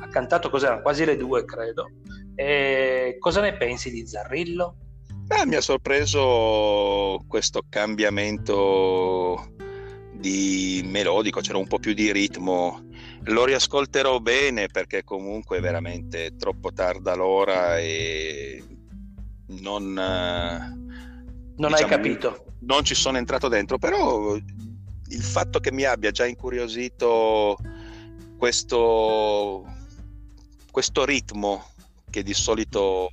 ha 0.00 0.08
cantato 0.08 0.50
cos'erano 0.50 0.82
quasi 0.82 1.04
le 1.04 1.16
due, 1.16 1.44
credo. 1.44 1.90
Eh, 2.34 3.16
cosa 3.18 3.40
ne 3.40 3.56
pensi 3.56 3.90
di 3.90 4.06
Zarrillo? 4.06 4.76
Beh, 5.28 5.44
mi 5.44 5.56
ha 5.56 5.60
sorpreso 5.60 7.18
questo 7.26 7.62
cambiamento 7.68 9.52
di 10.14 10.82
melodico, 10.84 11.40
c'era 11.40 11.58
un 11.58 11.66
po' 11.66 11.78
più 11.78 11.92
di 11.92 12.10
ritmo. 12.12 12.86
Lo 13.24 13.44
riascolterò 13.44 14.20
bene 14.20 14.68
perché 14.68 15.04
comunque 15.04 15.58
è 15.58 15.60
veramente 15.60 16.34
troppo 16.36 16.72
tarda 16.72 17.14
l'ora 17.14 17.78
e 17.78 18.62
non, 19.48 19.92
non 19.92 21.54
diciamo, 21.56 21.74
hai 21.74 21.84
capito. 21.86 22.44
Non 22.60 22.84
ci 22.84 22.94
sono 22.94 23.18
entrato 23.18 23.48
dentro, 23.48 23.78
però 23.78 24.34
il 24.34 25.22
fatto 25.22 25.60
che 25.60 25.72
mi 25.72 25.84
abbia 25.84 26.10
già 26.10 26.26
incuriosito 26.26 27.56
questo, 28.36 29.64
questo 30.70 31.04
ritmo 31.04 31.64
che 32.10 32.22
di 32.22 32.34
solito 32.34 33.10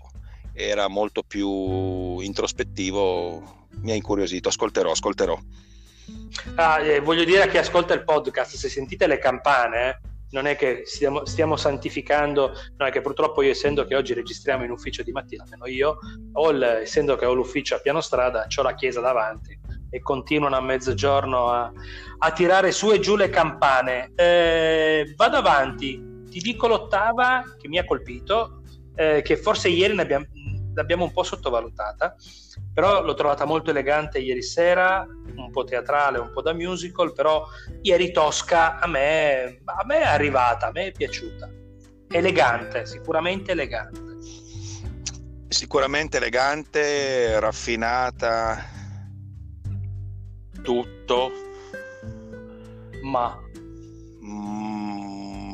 era 0.54 0.88
molto 0.88 1.24
più 1.24 2.20
introspettivo 2.20 3.68
mi 3.82 3.92
ha 3.92 3.96
incuriosito. 3.96 4.50
Ascolterò, 4.50 4.92
ascolterò. 4.92 5.38
Ah, 6.56 6.80
eh, 6.82 7.00
voglio 7.00 7.24
dire 7.24 7.44
a 7.44 7.48
chi 7.48 7.58
ascolta 7.58 7.94
il 7.94 8.04
podcast, 8.04 8.56
se 8.56 8.70
sentite 8.70 9.08
le 9.08 9.18
campane, 9.18 10.00
non 10.32 10.48
è 10.48 10.56
che 10.56 10.84
stiamo, 10.86 11.26
stiamo, 11.26 11.56
santificando, 11.56 12.54
non 12.78 12.88
è 12.88 12.92
che 12.92 13.02
purtroppo 13.02 13.42
io 13.42 13.52
essendo 13.52 13.86
che 13.86 13.96
oggi 13.96 14.14
registriamo 14.14 14.64
in 14.64 14.72
ufficio 14.72 15.04
di 15.04 15.12
mattina, 15.12 15.44
almeno 15.44 15.68
io, 15.68 15.98
il, 16.52 16.64
essendo 16.82 17.16
che 17.16 17.26
ho 17.26 17.34
l'ufficio 17.34 17.76
a 17.76 17.80
piano 17.80 18.02
strada, 18.02 18.48
ho 18.56 18.62
la 18.62 18.76
chiesa 18.76 19.02
davanti 19.02 19.58
e 19.90 20.02
continuano 20.02 20.56
a 20.58 20.62
mezzogiorno 20.62 21.50
a, 21.50 21.72
a 22.18 22.32
tirare 22.32 22.72
su 22.72 22.92
e 22.92 23.00
giù 23.00 23.16
le 23.16 23.30
campane. 23.30 24.12
Eh, 24.16 25.14
vado 25.16 25.38
avanti, 25.38 26.24
ti 26.30 26.40
dico 26.40 26.68
l'ottava 26.68 27.44
che 27.58 27.68
mi 27.68 27.78
ha 27.78 27.86
colpito, 27.86 28.62
eh, 28.96 29.22
che 29.22 29.38
forse 29.38 29.70
ieri 29.70 29.98
abbiamo, 30.00 30.26
l'abbiamo 30.74 31.06
un 31.06 31.14
po' 31.14 31.24
sottovalutata, 31.24 32.16
però 32.76 33.02
l'ho 33.02 33.14
trovata 33.14 33.46
molto 33.46 33.70
elegante 33.70 34.20
ieri 34.20 34.44
sera, 34.44 35.08
un 35.38 35.50
po' 35.50 35.64
teatrale, 35.64 36.20
un 36.20 36.30
po' 36.34 36.42
da 36.42 36.54
musical, 36.54 37.14
però 37.14 37.46
ieri 37.82 38.12
Tosca 38.12 38.80
a 38.80 38.88
me, 38.88 39.62
a 39.64 39.86
me 39.86 40.00
è 40.02 40.04
arrivata, 40.04 40.68
a 40.68 40.72
me 40.72 40.88
è 40.88 40.92
piaciuta. 40.92 41.50
Elegante, 42.10 42.86
sicuramente 42.86 43.54
elegante. 43.54 44.18
Sicuramente 45.48 46.18
elegante, 46.18 47.40
raffinata, 47.40 48.62
tutto. 50.62 51.32
Ma. 53.04 53.40
Mm, 54.22 55.46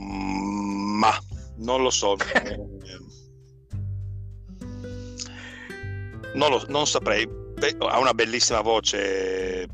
ma, 0.97 1.15
non 1.57 1.83
lo 1.83 1.91
so. 1.91 2.15
non, 6.33 6.49
lo, 6.49 6.63
non 6.67 6.87
saprei. 6.87 7.27
Beh, 7.27 7.75
ha 7.79 7.99
una 7.99 8.13
bellissima 8.13 8.61
voce, 8.61 9.67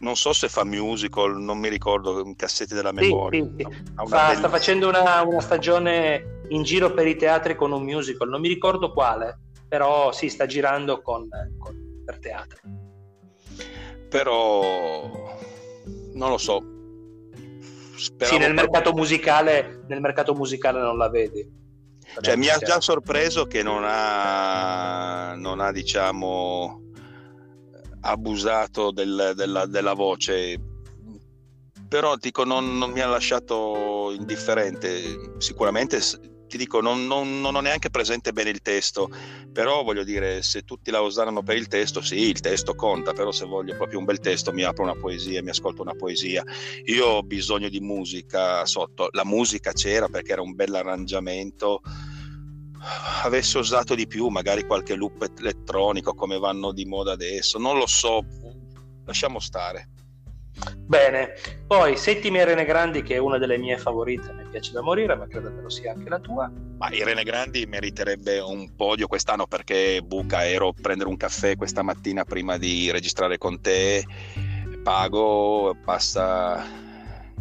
non 0.00 0.16
so 0.16 0.32
se 0.32 0.48
fa 0.48 0.64
musical, 0.64 1.40
non 1.40 1.58
mi 1.58 1.68
ricordo, 1.68 2.32
cassetti 2.36 2.74
della 2.74 2.92
memoria. 2.92 3.42
Sì, 3.42 3.50
sì, 3.56 3.64
sì. 3.64 4.06
Fa, 4.06 4.34
sta 4.34 4.48
facendo 4.48 4.88
una, 4.88 5.22
una, 5.22 5.40
stagione 5.40 6.40
in 6.48 6.62
giro 6.62 6.92
per 6.92 7.06
i 7.06 7.16
teatri 7.16 7.56
con 7.56 7.72
un 7.72 7.82
musical, 7.82 8.28
non 8.28 8.40
mi 8.40 8.48
ricordo 8.48 8.92
quale, 8.92 9.38
però 9.68 10.12
sì, 10.12 10.28
sta 10.28 10.46
girando 10.46 11.00
con, 11.00 11.28
con, 11.58 12.02
per 12.04 12.18
teatri. 12.18 12.60
Però 14.08 15.36
non 16.12 16.30
lo 16.30 16.38
so. 16.38 16.62
Speravo 17.96 18.36
sì, 18.36 18.38
nel 18.38 18.54
mercato, 18.54 18.92
musicale, 18.92 19.84
nel 19.88 20.00
mercato 20.00 20.34
musicale 20.34 20.80
non 20.80 20.98
la 20.98 21.08
vedi. 21.08 21.64
Cioè, 22.20 22.36
mi 22.36 22.48
ha 22.48 22.58
già 22.58 22.80
sorpreso 22.80 23.44
che 23.44 23.62
non 23.62 23.82
ha, 23.84 25.34
non 25.36 25.60
ha 25.60 25.70
diciamo, 25.70 26.82
abusato 28.00 28.90
del, 28.90 29.32
della, 29.36 29.66
della, 29.66 29.92
voce, 29.92 30.58
però 31.88 32.16
dico, 32.16 32.44
non, 32.44 32.78
non, 32.78 32.90
mi 32.90 33.00
ha 33.00 33.06
lasciato 33.06 34.12
indifferente. 34.12 35.34
Sicuramente 35.38 36.00
ti 36.46 36.56
dico, 36.56 36.80
non, 36.80 37.06
non, 37.06 37.40
non, 37.40 37.54
ho 37.54 37.60
neanche 37.60 37.90
presente 37.90 38.32
bene 38.32 38.50
il 38.50 38.62
testo, 38.62 39.08
però 39.52 39.82
voglio 39.82 40.04
dire, 40.04 40.42
se 40.42 40.62
tutti 40.62 40.90
la 40.90 41.00
usano 41.00 41.42
per 41.42 41.56
il 41.56 41.68
testo, 41.68 42.00
sì, 42.00 42.28
il 42.28 42.40
testo 42.40 42.74
conta, 42.74 43.12
però 43.12 43.32
se 43.32 43.44
voglio 43.44 43.76
proprio 43.76 43.98
un 43.98 44.04
bel 44.04 44.20
testo 44.20 44.52
mi 44.52 44.62
apro 44.62 44.82
una 44.84 44.94
poesia, 44.94 45.42
mi 45.42 45.50
ascolto 45.50 45.82
una 45.82 45.94
poesia. 45.94 46.42
Io 46.84 47.06
ho 47.06 47.22
bisogno 47.22 47.68
di 47.68 47.80
musica 47.80 48.64
sotto, 48.66 49.08
la 49.12 49.24
musica 49.24 49.72
c'era 49.72 50.08
perché 50.08 50.32
era 50.32 50.42
un 50.42 50.54
bel 50.54 50.74
arrangiamento, 50.74 51.80
avesse 53.24 53.58
usato 53.58 53.94
di 53.94 54.06
più, 54.06 54.28
magari 54.28 54.64
qualche 54.64 54.94
loop 54.94 55.30
elettronico 55.38 56.14
come 56.14 56.38
vanno 56.38 56.72
di 56.72 56.84
moda 56.84 57.12
adesso, 57.12 57.58
non 57.58 57.78
lo 57.78 57.86
so, 57.86 58.24
lasciamo 59.04 59.40
stare. 59.40 59.90
Bene, 60.86 61.32
poi 61.66 61.96
Settimi 61.96 62.38
Irene 62.38 62.64
Grandi, 62.64 63.02
che 63.02 63.16
è 63.16 63.18
una 63.18 63.38
delle 63.38 63.58
mie 63.58 63.76
favorite, 63.76 64.32
mi 64.32 64.44
piace 64.48 64.72
da 64.72 64.82
morire, 64.82 65.16
ma 65.16 65.26
credo 65.26 65.54
che 65.54 65.60
lo 65.60 65.68
sia 65.68 65.92
anche 65.92 66.08
la 66.08 66.20
tua. 66.20 66.50
Ma 66.78 66.90
Irene 66.92 67.24
Grandi 67.24 67.66
meriterebbe 67.66 68.38
un 68.38 68.74
podio 68.76 69.06
quest'anno 69.06 69.46
perché 69.46 70.00
buca, 70.02 70.46
ero 70.46 70.68
a 70.68 70.74
prendere 70.80 71.08
un 71.08 71.16
caffè 71.16 71.56
questa 71.56 71.82
mattina 71.82 72.24
prima 72.24 72.56
di 72.56 72.90
registrare 72.90 73.36
con 73.36 73.60
te, 73.60 74.04
pago, 74.82 75.76
passa 75.84 76.84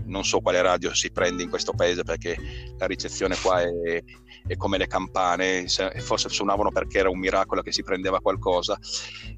non 0.06 0.24
so 0.24 0.40
quale 0.40 0.62
radio 0.62 0.94
si 0.94 1.12
prende 1.12 1.44
in 1.44 1.50
questo 1.50 1.74
paese 1.74 2.04
perché 2.04 2.38
la 2.78 2.86
ricezione 2.86 3.36
qua 3.42 3.62
è, 3.62 4.04
è 4.48 4.56
come 4.56 4.78
le 4.78 4.88
campane, 4.88 5.68
forse 6.00 6.30
suonavano 6.30 6.72
perché 6.72 7.00
era 7.00 7.10
un 7.10 7.20
miracolo 7.20 7.62
che 7.62 7.72
si 7.72 7.84
prendeva 7.84 8.20
qualcosa 8.20 8.78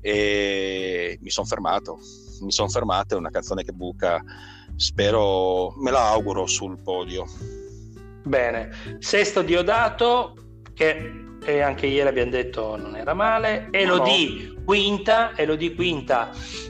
e 0.01 1.17
mi 1.21 1.29
sono 1.29 1.47
fermato, 1.47 1.99
mi 2.41 2.51
sono 2.51 2.69
fermato, 2.69 3.15
è 3.15 3.17
una 3.17 3.29
canzone 3.29 3.63
che 3.63 3.71
buca, 3.71 4.21
spero, 4.75 5.73
me 5.77 5.91
la 5.91 6.09
auguro 6.09 6.45
sul 6.45 6.81
podio. 6.81 7.25
Bene, 8.23 8.97
sesto 8.99 9.41
Diodato 9.41 10.61
che 10.73 11.26
e 11.47 11.61
anche 11.61 11.85
ieri 11.85 12.09
abbiamo 12.09 12.31
detto 12.31 12.75
non 12.75 12.97
era 12.97 13.13
male, 13.13 13.69
Elodie 13.71 14.47
no. 14.49 14.63
quinta, 14.65 15.31
Elodie 15.37 15.73
quinta, 15.73 16.29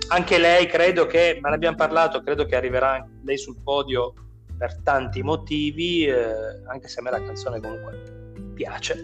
anche 0.09 0.37
lei 0.37 0.67
credo 0.67 1.07
che, 1.07 1.39
ma 1.41 1.49
ne 1.49 1.55
abbiamo 1.55 1.75
parlato, 1.75 2.21
credo 2.21 2.45
che 2.45 2.55
arriverà 2.55 3.03
lei 3.23 3.39
sul 3.39 3.59
podio 3.63 4.13
per 4.55 4.79
tanti 4.83 5.23
motivi, 5.23 6.05
eh, 6.05 6.63
anche 6.67 6.87
se 6.87 6.99
a 6.99 7.01
me 7.01 7.09
la 7.09 7.23
canzone 7.23 7.59
comunque 7.59 8.51
piace, 8.53 9.03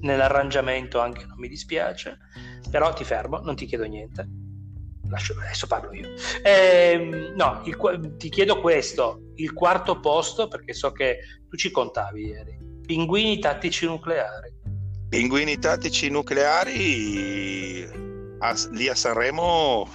nell'arrangiamento 0.00 0.98
anche 0.98 1.24
non 1.26 1.38
mi 1.38 1.46
dispiace, 1.46 2.18
però 2.68 2.92
ti 2.92 3.04
fermo, 3.04 3.38
non 3.38 3.54
ti 3.54 3.66
chiedo 3.66 3.84
niente. 3.84 4.28
Lascio, 5.08 5.34
adesso 5.38 5.68
parlo 5.68 5.92
io. 5.92 6.08
Eh, 6.42 7.32
no, 7.36 7.62
il, 7.66 8.16
ti 8.16 8.28
chiedo 8.30 8.58
questo, 8.58 9.30
il 9.36 9.52
quarto 9.52 10.00
posto, 10.00 10.48
perché 10.48 10.72
so 10.72 10.90
che 10.90 11.18
tu 11.48 11.56
ci 11.56 11.70
contavi 11.70 12.24
ieri. 12.24 12.58
Pinguini 12.84 13.38
tattici 13.38 13.86
nucleari. 13.86 14.53
Pinguini 15.08 15.58
tattici 15.58 16.08
nucleari 16.08 17.88
a, 18.38 18.54
lì 18.72 18.88
a 18.88 18.94
Sanremo, 18.94 19.88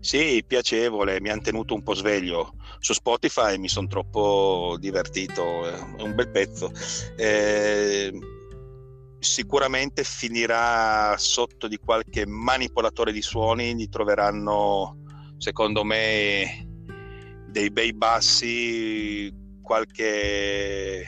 sì, 0.00 0.44
piacevole, 0.46 1.20
mi 1.20 1.30
hanno 1.30 1.40
tenuto 1.40 1.74
un 1.74 1.82
po' 1.82 1.94
sveglio. 1.94 2.54
Su 2.78 2.92
Spotify 2.92 3.58
mi 3.58 3.68
sono 3.68 3.86
troppo 3.86 4.76
divertito, 4.78 5.66
è 5.66 6.02
un 6.02 6.14
bel 6.14 6.30
pezzo. 6.30 6.70
Eh, 7.16 8.12
sicuramente 9.18 10.04
finirà 10.04 11.16
sotto 11.18 11.68
di 11.68 11.76
qualche 11.76 12.26
manipolatore 12.26 13.12
di 13.12 13.22
suoni, 13.22 13.74
gli 13.74 13.88
troveranno, 13.88 14.98
secondo 15.38 15.84
me, 15.84 16.68
dei 17.48 17.70
bei 17.70 17.92
bassi, 17.92 19.32
qualche 19.62 21.04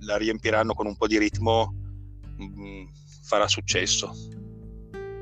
la 0.00 0.16
riempiranno 0.16 0.74
con 0.74 0.86
un 0.86 0.96
po' 0.96 1.06
di 1.06 1.18
ritmo 1.18 1.81
Mm, 2.42 2.84
farà 3.22 3.48
successo. 3.48 4.12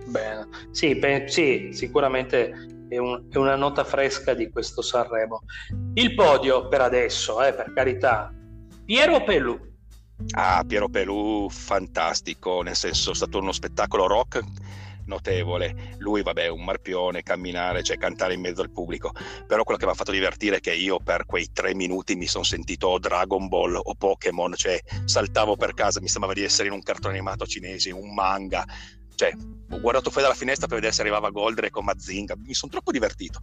Bene, 0.06 0.48
sì, 0.70 0.96
beh, 0.96 1.26
sì 1.28 1.68
sicuramente 1.72 2.50
è, 2.88 2.98
un, 2.98 3.26
è, 3.30 3.37
una 3.37 3.54
nota 3.54 3.85
fresca 3.85 4.35
di 4.35 4.50
questo 4.50 4.83
Sanremo. 4.83 5.42
Il 5.94 6.14
podio 6.14 6.68
per 6.68 6.80
adesso, 6.80 7.42
eh, 7.42 7.52
per 7.54 7.72
carità, 7.72 8.33
Piero 8.85 9.22
Pelù. 9.22 9.59
Ah, 10.33 10.64
Piero 10.66 10.88
Pelù, 10.88 11.48
fantastico, 11.48 12.62
nel 12.62 12.76
senso 12.76 13.12
è 13.12 13.14
stato 13.14 13.38
uno 13.38 13.52
spettacolo 13.52 14.06
rock 14.06 14.42
notevole. 15.10 15.94
Lui, 15.98 16.22
vabbè, 16.22 16.48
un 16.48 16.64
marpione, 16.64 17.22
camminare, 17.22 17.82
cioè 17.82 17.98
cantare 17.98 18.34
in 18.34 18.40
mezzo 18.40 18.62
al 18.62 18.70
pubblico. 18.70 19.12
Però 19.46 19.62
quello 19.64 19.78
che 19.78 19.84
mi 19.84 19.92
ha 19.92 19.94
fatto 19.94 20.12
divertire 20.12 20.56
è 20.56 20.60
che 20.60 20.72
io 20.72 20.98
per 20.98 21.26
quei 21.26 21.50
tre 21.52 21.74
minuti 21.74 22.14
mi 22.14 22.26
sono 22.26 22.44
sentito 22.44 22.98
Dragon 22.98 23.48
Ball 23.48 23.78
o 23.82 23.94
Pokémon, 23.94 24.54
cioè 24.54 24.80
saltavo 25.04 25.56
per 25.56 25.74
casa, 25.74 26.00
mi 26.00 26.08
sembrava 26.08 26.34
di 26.34 26.44
essere 26.44 26.68
in 26.68 26.74
un 26.74 26.82
cartone 26.82 27.14
animato 27.14 27.46
cinese, 27.46 27.90
un 27.90 28.14
manga. 28.14 28.64
Cioè, 29.14 29.34
ho 29.70 29.80
guardato 29.80 30.08
fuori 30.08 30.26
dalla 30.26 30.38
finestra 30.38 30.66
per 30.66 30.76
vedere 30.76 30.94
se 30.94 31.02
arrivava 31.02 31.28
Goldre 31.30 31.68
con 31.68 31.84
Mazinga. 31.84 32.36
Mi 32.38 32.54
sono 32.54 32.70
troppo 32.70 32.90
divertito. 32.90 33.40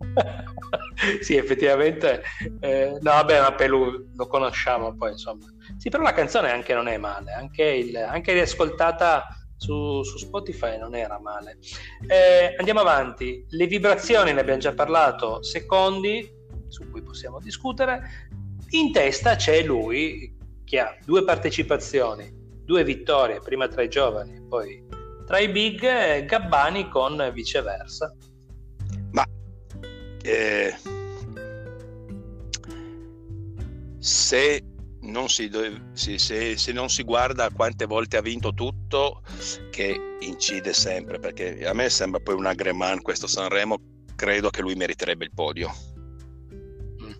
sì, 1.20 1.36
effettivamente. 1.36 2.22
Eh, 2.60 2.98
no, 3.00 3.10
vabbè, 3.10 3.40
ma 3.40 3.52
Pelù 3.52 4.10
lo 4.14 4.26
conosciamo 4.26 4.94
poi, 4.94 5.12
insomma. 5.12 5.46
Sì, 5.76 5.88
però 5.88 6.02
la 6.02 6.12
canzone 6.12 6.50
anche 6.50 6.74
non 6.74 6.88
è 6.88 6.96
male, 6.98 7.32
anche, 7.32 7.64
il, 7.64 7.96
anche 7.96 8.32
riascoltata 8.32 9.26
su, 9.60 10.02
su 10.02 10.16
Spotify 10.16 10.78
non 10.78 10.94
era 10.94 11.20
male. 11.20 11.58
Eh, 12.06 12.54
andiamo 12.56 12.80
avanti, 12.80 13.44
le 13.50 13.66
vibrazioni 13.66 14.32
ne 14.32 14.40
abbiamo 14.40 14.58
già 14.58 14.72
parlato, 14.72 15.42
secondi, 15.42 16.26
su 16.68 16.90
cui 16.90 17.02
possiamo 17.02 17.38
discutere. 17.40 18.00
In 18.70 18.90
testa 18.90 19.36
c'è 19.36 19.62
lui 19.62 20.34
che 20.64 20.78
ha 20.78 20.96
due 21.04 21.24
partecipazioni, 21.24 22.32
due 22.64 22.84
vittorie, 22.84 23.40
prima 23.40 23.68
tra 23.68 23.82
i 23.82 23.90
giovani, 23.90 24.42
poi 24.48 24.82
tra 25.26 25.38
i 25.38 25.48
big, 25.50 26.24
Gabbani 26.24 26.88
con 26.88 27.30
viceversa. 27.34 28.16
Ma 29.12 29.26
eh, 30.22 30.74
se 33.98 34.62
non 35.02 35.28
si, 35.28 35.50
si, 35.92 36.18
se, 36.18 36.56
se, 36.56 36.72
non 36.72 36.88
si 36.88 37.02
guarda 37.02 37.50
quante 37.50 37.86
volte 37.86 38.16
ha 38.16 38.20
vinto 38.20 38.52
tutto, 38.52 39.22
che 39.70 40.16
incide 40.20 40.72
sempre, 40.72 41.18
perché 41.18 41.66
a 41.66 41.72
me 41.72 41.88
sembra 41.88 42.20
poi 42.20 42.34
un 42.34 42.46
agreman 42.46 43.00
questo 43.00 43.26
Sanremo, 43.26 43.78
credo 44.14 44.50
che 44.50 44.60
lui 44.60 44.74
meriterebbe 44.74 45.24
il 45.24 45.32
podio. 45.34 45.70
Mm. 47.02 47.12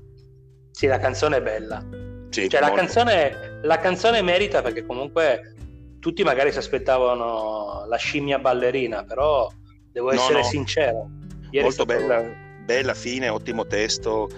Sì, 0.70 0.86
la 0.86 0.98
canzone 0.98 1.38
è 1.38 1.42
bella. 1.42 1.84
Sì, 2.30 2.48
cioè, 2.48 2.60
la, 2.60 2.72
canzone, 2.72 3.60
la 3.62 3.78
canzone 3.78 4.22
merita 4.22 4.62
perché 4.62 4.84
comunque 4.84 5.54
tutti 5.98 6.22
magari 6.22 6.52
si 6.52 6.58
aspettavano 6.58 7.84
la 7.88 7.96
scimmia 7.96 8.38
ballerina, 8.38 9.04
però 9.04 9.50
devo 9.90 10.12
essere 10.12 10.34
no, 10.34 10.38
no. 10.40 10.44
sincero. 10.44 11.10
Ieri 11.50 11.66
Molto 11.66 11.84
bella, 11.84 12.22
bella 12.64 12.94
fine, 12.94 13.28
ottimo 13.28 13.66
testo 13.66 14.28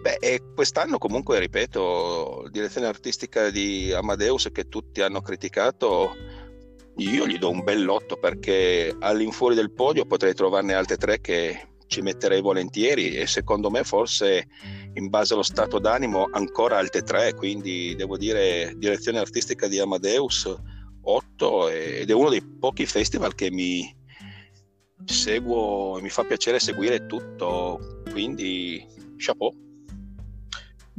Beh, 0.00 0.40
quest'anno 0.54 0.96
comunque, 0.96 1.38
ripeto, 1.38 2.48
direzione 2.50 2.86
artistica 2.86 3.50
di 3.50 3.92
Amadeus 3.92 4.48
che 4.50 4.68
tutti 4.68 5.02
hanno 5.02 5.20
criticato, 5.20 6.14
io 6.96 7.26
gli 7.26 7.38
do 7.38 7.50
un 7.50 7.62
bell'otto 7.62 8.16
perché 8.16 8.94
all'infuori 8.98 9.54
del 9.54 9.72
podio 9.72 10.06
potrei 10.06 10.32
trovarne 10.32 10.72
altre 10.72 10.96
tre 10.96 11.20
che 11.20 11.68
ci 11.86 12.00
metterei 12.00 12.40
volentieri 12.40 13.14
e 13.16 13.26
secondo 13.26 13.68
me 13.68 13.84
forse 13.84 14.46
in 14.94 15.08
base 15.08 15.34
allo 15.34 15.42
stato 15.42 15.78
d'animo 15.78 16.28
ancora 16.30 16.78
altre 16.78 17.02
tre, 17.02 17.34
quindi 17.34 17.94
devo 17.94 18.16
dire 18.16 18.72
direzione 18.76 19.18
artistica 19.18 19.68
di 19.68 19.78
Amadeus 19.80 20.54
8 21.02 21.68
ed 21.68 22.08
è 22.08 22.12
uno 22.14 22.30
dei 22.30 22.42
pochi 22.42 22.86
festival 22.86 23.34
che 23.34 23.50
mi 23.50 23.94
seguo 25.04 25.98
e 25.98 26.02
mi 26.02 26.10
fa 26.10 26.24
piacere 26.24 26.58
seguire 26.58 27.06
tutto, 27.06 28.02
quindi 28.10 28.86
chapeau. 29.16 29.68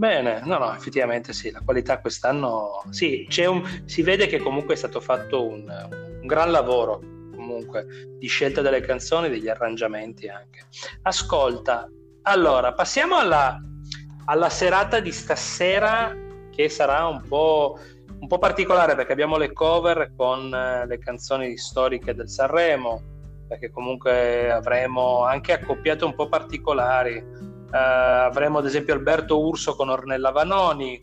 Bene, 0.02 0.42
no, 0.46 0.58
no, 0.58 0.74
effettivamente 0.74 1.32
sì, 1.32 1.52
la 1.52 1.62
qualità 1.64 2.00
quest'anno 2.00 2.82
sì, 2.90 3.28
un, 3.46 3.84
si 3.86 4.02
vede 4.02 4.26
che 4.26 4.40
comunque 4.40 4.74
è 4.74 4.78
stato 4.78 5.00
fatto 5.00 5.46
un, 5.46 5.72
un 5.92 6.26
gran 6.26 6.50
lavoro, 6.50 6.98
comunque 7.36 7.86
di 8.18 8.26
scelta 8.26 8.62
delle 8.62 8.82
canzoni, 8.82 9.30
degli 9.30 9.48
arrangiamenti 9.48 10.28
anche. 10.28 10.62
Ascolta, 11.04 11.88
allora 12.24 12.74
passiamo 12.74 13.18
alla, 13.18 13.62
alla 14.26 14.50
serata 14.50 15.00
di 15.00 15.12
stasera 15.12 16.18
che 16.50 16.68
sarà 16.68 17.06
un 17.06 17.22
po', 17.28 17.78
un 18.22 18.26
po' 18.26 18.40
particolare 18.40 18.96
perché 18.96 19.12
abbiamo 19.12 19.38
le 19.38 19.54
cover 19.54 20.14
con 20.18 20.52
eh, 20.52 20.88
le 20.88 20.98
canzoni 20.98 21.56
storiche 21.58 22.16
del 22.16 22.28
Sanremo, 22.28 23.04
perché 23.48 23.70
comunque 23.70 24.50
avremo 24.50 25.26
anche 25.26 25.54
accoppiate 25.54 26.06
un 26.06 26.16
po' 26.16 26.28
particolari. 26.28 27.51
Uh, 27.72 28.26
avremo 28.28 28.58
ad 28.58 28.66
esempio 28.66 28.94
Alberto 28.94 29.40
Urso 29.40 29.76
con 29.76 29.90
Ornella 29.90 30.32
Vanoni, 30.32 31.02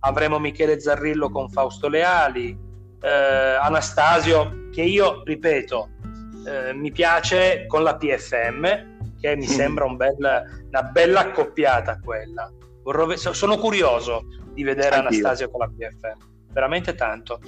avremo 0.00 0.38
Michele 0.38 0.78
Zarrillo 0.78 1.30
con 1.30 1.48
Fausto 1.48 1.88
Leali, 1.88 2.50
uh, 2.50 3.60
Anastasio, 3.60 4.68
che 4.70 4.82
io 4.82 5.22
ripeto, 5.24 5.88
uh, 6.02 6.76
mi 6.76 6.92
piace 6.92 7.64
con 7.66 7.82
la 7.82 7.96
PFM, 7.96 9.16
che 9.20 9.36
mi 9.36 9.46
mm. 9.46 9.48
sembra 9.48 9.84
un 9.84 9.96
bel, 9.96 10.16
una 10.68 10.82
bella 10.82 11.20
accoppiata 11.20 11.98
quella. 11.98 12.50
Vorrò, 12.82 13.14
sono 13.16 13.56
curioso 13.56 14.24
di 14.52 14.62
vedere 14.64 14.96
Anch'io. 14.96 15.18
Anastasio 15.18 15.50
con 15.50 15.60
la 15.60 15.68
PFM 15.68 16.30
veramente 16.52 16.94
tanto. 16.94 17.40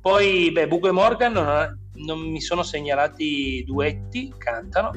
Poi, 0.00 0.50
beh, 0.50 0.68
Bugo 0.68 0.88
e 0.88 0.92
Morgan 0.92 1.32
non, 1.32 1.78
non, 1.94 2.20
mi 2.20 2.40
sono 2.40 2.62
segnalati 2.62 3.62
duetti, 3.64 4.32
cantano 4.36 4.90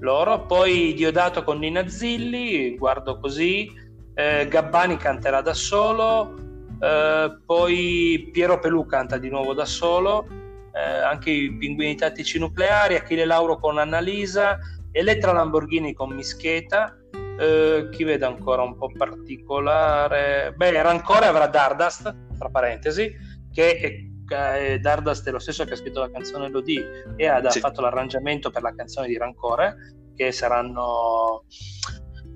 loro. 0.00 0.46
Poi 0.46 0.94
Diodato 0.94 1.44
con 1.44 1.58
Nina 1.58 1.88
Zilli, 1.88 2.76
guardo 2.76 3.18
così. 3.18 3.70
Eh, 4.14 4.46
Gabbani 4.48 4.96
canterà 4.96 5.40
da 5.40 5.54
solo. 5.54 6.34
Eh, 6.80 7.38
poi 7.44 8.30
Piero 8.32 8.58
Pelù 8.58 8.86
canta 8.86 9.18
di 9.18 9.28
nuovo 9.28 9.54
da 9.54 9.64
solo. 9.64 10.26
Eh, 10.72 10.80
anche 10.80 11.30
i 11.30 11.56
Pinguini 11.56 11.94
Tattici 11.96 12.38
Nucleari. 12.38 12.94
Achille 12.94 13.24
Lauro 13.24 13.58
con 13.58 13.78
Annalisa. 13.78 14.58
Elettra 14.92 15.32
Lamborghini 15.32 15.92
con 15.92 16.14
Mischeta. 16.14 16.94
Uh, 17.38 17.88
chi 17.90 18.02
vede 18.02 18.24
ancora 18.24 18.62
un 18.62 18.76
po' 18.76 18.90
particolare? 18.90 20.52
Beh, 20.56 20.82
Rancore 20.82 21.26
avrà 21.26 21.46
Dardust, 21.46 22.12
tra 22.36 22.48
parentesi, 22.48 23.14
che 23.52 23.76
è, 23.76 23.94
è 24.36 24.78
Dardust 24.78 25.26
è 25.28 25.30
lo 25.30 25.38
stesso 25.38 25.64
che 25.64 25.72
ha 25.72 25.76
scritto 25.76 26.00
la 26.00 26.10
canzone 26.10 26.48
Lodi 26.48 26.82
e 27.16 27.26
ha 27.26 27.48
sì. 27.50 27.60
fatto 27.60 27.80
l'arrangiamento 27.80 28.50
per 28.50 28.62
la 28.62 28.74
canzone 28.74 29.06
di 29.06 29.16
Rancore, 29.16 29.74
che 30.14 30.32
saranno 30.32 31.44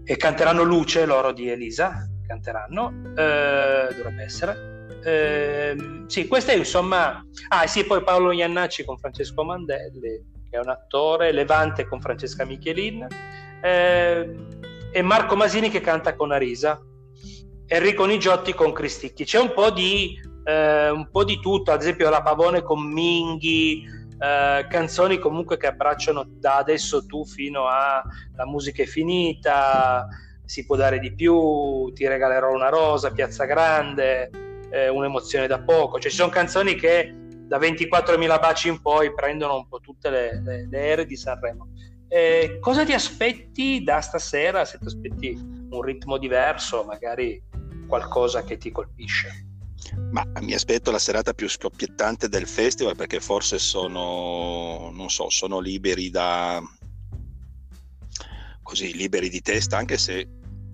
e 0.04 0.16
canteranno 0.16 0.62
Luce, 0.62 1.06
loro 1.06 1.32
di 1.32 1.48
Elisa, 1.48 2.08
canteranno, 2.26 2.86
uh, 2.86 3.94
dovrebbe 3.94 4.22
essere. 4.24 4.70
Uh, 5.02 6.04
sì, 6.06 6.26
questa 6.26 6.52
è 6.52 6.56
insomma... 6.56 7.24
Ah, 7.48 7.66
sì, 7.66 7.84
poi 7.84 8.02
Paolo 8.02 8.32
Iannacci 8.32 8.84
con 8.84 8.98
Francesco 8.98 9.44
Mandelli, 9.44 10.24
che 10.50 10.56
è 10.56 10.58
un 10.58 10.68
attore, 10.68 11.32
Levante 11.32 11.86
con 11.86 12.00
Francesca 12.00 12.44
Michelin. 12.44 13.06
Eh, 13.62 14.36
e 14.94 15.02
Marco 15.02 15.36
Masini 15.36 15.70
che 15.70 15.80
canta 15.80 16.14
con 16.14 16.32
Arisa, 16.32 16.78
Enrico 17.66 18.04
Nigiotti 18.04 18.52
con 18.52 18.72
Cristicchi. 18.72 19.24
C'è 19.24 19.40
un 19.40 19.52
po' 19.54 19.70
di, 19.70 20.20
eh, 20.44 20.90
un 20.90 21.08
po 21.10 21.24
di 21.24 21.38
tutto, 21.40 21.72
ad 21.72 21.80
esempio 21.80 22.10
la 22.10 22.22
Pavone 22.22 22.62
con 22.62 22.82
Minghi, 22.82 23.84
eh, 24.18 24.66
canzoni 24.68 25.18
comunque 25.18 25.56
che 25.56 25.66
abbracciano 25.66 26.24
da 26.24 26.58
adesso 26.58 27.04
tu 27.06 27.24
fino 27.24 27.66
a 27.66 28.02
La 28.36 28.46
musica 28.46 28.82
è 28.82 28.86
finita, 28.86 30.06
Si 30.44 30.64
può 30.64 30.76
dare 30.76 30.98
di 30.98 31.12
più, 31.14 31.92
Ti 31.92 32.06
regalerò 32.06 32.52
una 32.52 32.68
rosa, 32.68 33.10
Piazza 33.10 33.44
Grande, 33.44 34.30
eh, 34.70 34.88
Un'emozione 34.88 35.46
da 35.46 35.60
poco. 35.60 35.98
Cioè 35.98 36.10
ci 36.10 36.16
sono 36.16 36.30
canzoni 36.30 36.74
che 36.74 37.12
da 37.46 37.58
24.000 37.58 38.40
baci 38.40 38.68
in 38.68 38.80
poi 38.80 39.12
prendono 39.12 39.56
un 39.56 39.68
po' 39.68 39.80
tutte 39.80 40.08
le, 40.10 40.40
le, 40.42 40.68
le 40.70 40.78
ere 40.78 41.04
di 41.04 41.16
Sanremo. 41.16 41.68
Eh, 42.08 42.58
cosa 42.60 42.84
ti 42.84 42.92
aspetti 42.92 43.82
da 43.82 44.00
stasera? 44.00 44.64
Se 44.64 44.78
ti 44.78 44.86
aspetti 44.86 45.36
un 45.70 45.82
ritmo 45.82 46.18
diverso, 46.18 46.84
magari 46.84 47.42
qualcosa 47.88 48.44
che 48.44 48.56
ti 48.56 48.70
colpisce? 48.70 49.51
Ma 50.10 50.24
mi 50.40 50.54
aspetto 50.54 50.90
la 50.90 50.98
serata 50.98 51.34
più 51.34 51.48
scoppiettante 51.48 52.28
del 52.28 52.46
festival 52.46 52.96
perché 52.96 53.20
forse 53.20 53.58
sono, 53.58 54.90
non 54.92 55.10
so, 55.10 55.28
sono 55.28 55.58
liberi 55.58 56.10
da 56.10 56.62
così, 58.62 58.94
liberi 58.94 59.28
di 59.28 59.40
testa, 59.40 59.76
anche 59.76 59.98
se 59.98 60.28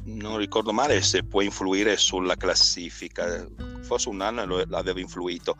non 0.04 0.38
ricordo 0.38 0.72
male 0.72 1.02
se 1.02 1.24
può 1.24 1.40
influire 1.40 1.96
sulla 1.96 2.36
classifica. 2.36 3.46
Forse 3.82 4.08
un 4.08 4.20
anno 4.20 4.64
l'aveva 4.66 5.00
influito 5.00 5.56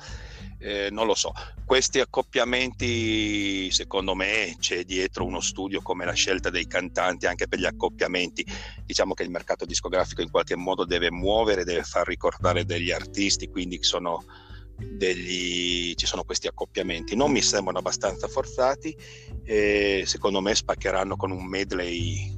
eh, 0.58 0.88
non 0.90 1.06
lo 1.06 1.14
so. 1.14 1.32
Questi 1.64 2.00
accoppiamenti, 2.00 3.70
secondo 3.70 4.14
me, 4.14 4.56
c'è 4.58 4.84
dietro 4.84 5.24
uno 5.24 5.40
studio 5.40 5.80
come 5.80 6.04
la 6.04 6.12
scelta 6.12 6.50
dei 6.50 6.66
cantanti 6.66 7.26
anche 7.26 7.46
per 7.46 7.58
gli 7.58 7.66
accoppiamenti. 7.66 8.44
Diciamo 8.84 9.14
che 9.14 9.22
il 9.22 9.30
mercato 9.30 9.64
discografico 9.64 10.22
in 10.22 10.30
qualche 10.30 10.56
modo 10.56 10.84
deve 10.84 11.10
muovere, 11.10 11.64
deve 11.64 11.82
far 11.82 12.06
ricordare 12.06 12.64
degli 12.64 12.90
artisti, 12.90 13.48
quindi 13.48 13.82
sono 13.82 14.24
degli, 14.76 15.94
ci 15.94 16.06
sono 16.06 16.24
questi 16.24 16.46
accoppiamenti. 16.46 17.16
Non 17.16 17.30
mi 17.30 17.42
sembrano 17.42 17.78
abbastanza 17.78 18.28
forzati 18.28 18.96
e 19.44 20.04
secondo 20.06 20.40
me 20.40 20.54
spaccheranno 20.54 21.16
con 21.16 21.30
un 21.30 21.44
medley 21.44 22.36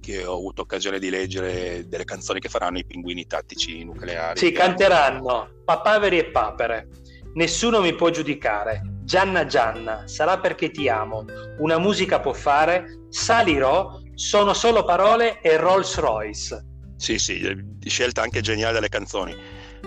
che 0.00 0.24
ho 0.24 0.34
avuto 0.34 0.62
occasione 0.62 0.98
di 0.98 1.10
leggere 1.10 1.86
delle 1.86 2.04
canzoni 2.04 2.40
che 2.40 2.48
faranno 2.48 2.78
i 2.78 2.84
pinguini 2.84 3.24
tattici 3.24 3.84
nucleari. 3.84 4.38
Sì, 4.38 4.50
canteranno 4.50 5.60
papaveri 5.64 6.18
e 6.18 6.24
papere. 6.30 6.88
Nessuno 7.34 7.80
mi 7.80 7.94
può 7.94 8.10
giudicare. 8.10 8.82
Gianna 9.04 9.46
Gianna, 9.46 10.06
sarà 10.06 10.38
perché 10.38 10.70
ti 10.70 10.88
amo. 10.88 11.24
Una 11.58 11.78
musica 11.78 12.20
può 12.20 12.32
fare. 12.32 13.06
Salirò. 13.08 14.00
Sono 14.14 14.52
solo 14.52 14.84
parole 14.84 15.40
e 15.40 15.56
Rolls 15.56 15.98
Royce. 15.98 16.64
Sì, 16.96 17.18
sì, 17.18 17.40
eh, 17.40 17.88
scelta 17.88 18.22
anche 18.22 18.40
geniale 18.40 18.74
delle 18.74 18.88
canzoni. 18.88 19.34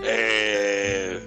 Eh, 0.02 1.24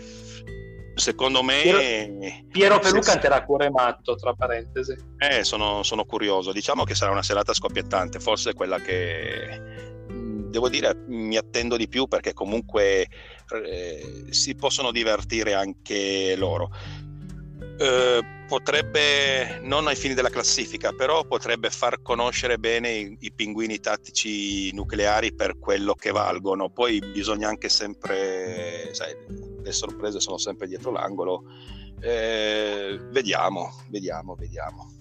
secondo 0.99 1.41
me 1.41 1.61
Piero, 1.61 2.47
Piero 2.51 2.79
Pelù 2.79 2.99
canterà 2.99 3.43
Cuore 3.43 3.71
Matto 3.71 4.15
tra 4.15 4.33
parentesi 4.33 4.95
eh, 5.17 5.43
sono, 5.43 5.81
sono, 5.81 6.03
curioso 6.03 6.51
diciamo 6.51 6.83
che 6.83 6.93
sarà 6.93 7.11
una 7.11 7.23
serata 7.23 7.53
scoppiettante 7.53 8.19
forse 8.19 8.53
quella 8.53 8.77
che 8.79 9.61
devo 10.49 10.69
dire 10.69 10.93
mi 11.07 11.37
attendo 11.37 11.77
di 11.77 11.87
più 11.87 12.07
perché 12.07 12.33
comunque 12.33 13.07
eh, 13.51 14.25
si 14.29 14.55
possono 14.55 14.91
divertire 14.91 15.53
anche 15.53 16.35
loro. 16.35 16.69
Eh, 17.77 18.23
potrebbe, 18.47 19.59
non 19.61 19.87
ai 19.87 19.95
fini 19.95 20.13
della 20.13 20.29
classifica, 20.29 20.91
però 20.91 21.23
potrebbe 21.25 21.69
far 21.69 22.01
conoscere 22.01 22.57
bene 22.57 22.91
i, 22.91 23.17
i, 23.19 23.31
pinguini 23.31 23.79
tattici 23.79 24.73
nucleari 24.73 25.33
per 25.33 25.59
quello 25.59 25.93
che 25.93 26.11
valgono. 26.11 26.69
Poi 26.69 26.99
bisogna 26.99 27.47
anche 27.47 27.69
sempre, 27.69 28.89
sai, 28.91 29.15
le 29.61 29.71
sorprese 29.71 30.19
sono 30.19 30.37
sempre 30.37 30.67
dietro 30.67 30.91
l'angolo. 30.91 31.43
Eh, 32.01 32.99
vediamo, 33.11 33.71
vediamo, 33.89 34.35
vediamo. 34.35 34.98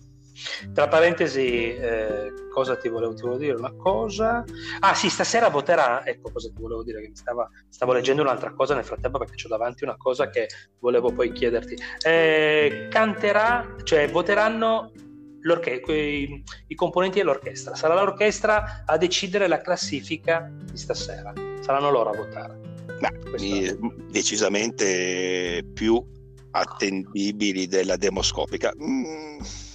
Tra 0.72 0.88
parentesi, 0.88 1.74
eh, 1.74 2.32
cosa 2.52 2.76
ti 2.76 2.88
volevo, 2.88 3.14
ti 3.14 3.22
volevo, 3.22 3.40
dire? 3.40 3.54
Una 3.54 3.72
cosa. 3.72 4.44
Ah, 4.80 4.94
sì, 4.94 5.08
stasera 5.08 5.48
voterà. 5.48 6.04
Ecco 6.06 6.30
cosa 6.32 6.48
ti 6.48 6.60
volevo 6.60 6.82
dire. 6.82 7.00
Che 7.00 7.08
mi 7.08 7.16
stava, 7.16 7.48
stavo 7.68 7.92
leggendo 7.92 8.22
un'altra 8.22 8.52
cosa 8.52 8.74
nel 8.74 8.84
frattempo 8.84 9.18
perché 9.18 9.34
ho 9.44 9.48
davanti 9.48 9.84
una 9.84 9.96
cosa 9.96 10.30
che 10.30 10.48
volevo 10.78 11.12
poi 11.12 11.32
chiederti. 11.32 11.76
Eh, 12.02 12.88
canterà, 12.90 13.76
cioè 13.82 14.08
voteranno 14.10 14.92
quei, 15.82 16.44
i 16.66 16.74
componenti 16.74 17.18
dell'orchestra. 17.18 17.74
Sarà 17.74 17.94
l'orchestra 17.94 18.84
a 18.84 18.96
decidere 18.96 19.48
la 19.48 19.60
classifica 19.60 20.50
di 20.70 20.76
stasera. 20.76 21.32
Saranno 21.60 21.90
loro 21.90 22.10
a 22.10 22.16
votare. 22.16 22.58
Beh, 23.00 23.78
decisamente 24.10 25.64
più 25.72 26.04
attendibili 26.50 27.66
della 27.66 27.96
demoscopica. 27.96 28.72
Mm 28.76 29.67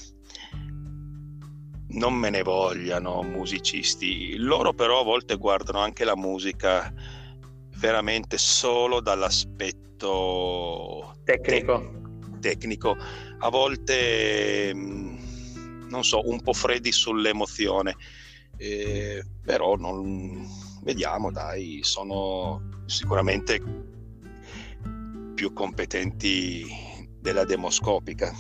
non 1.94 2.14
me 2.14 2.30
ne 2.30 2.44
vogliano 2.44 3.24
musicisti, 3.24 4.36
loro 4.38 4.74
però 4.74 5.02
a 5.02 5.04
volte 5.04 5.36
guardano 5.36 5.80
anche 5.80 6.06
la 6.06 6.16
musica 6.16 6.94
veramente 7.78 8.38
solo 8.38 9.00
dall'aspetto 9.00 11.16
tecnico. 11.24 12.02
Te- 12.40 12.40
tecnico. 12.40 12.96
A 13.40 13.50
volte, 13.50 14.72
mm, 14.74 15.88
non 15.90 16.04
so, 16.04 16.28
un 16.30 16.42
po' 16.42 16.54
freddi 16.54 16.92
sull'emozione, 16.92 17.96
eh, 18.58 19.24
però 19.44 19.76
non... 19.76 20.46
vediamo, 20.84 21.32
dai, 21.32 21.80
sono 21.84 22.70
sicuramente 22.86 23.62
più 25.34 25.54
competenti 25.54 26.66
della 27.20 27.46
demoscopica. 27.46 28.34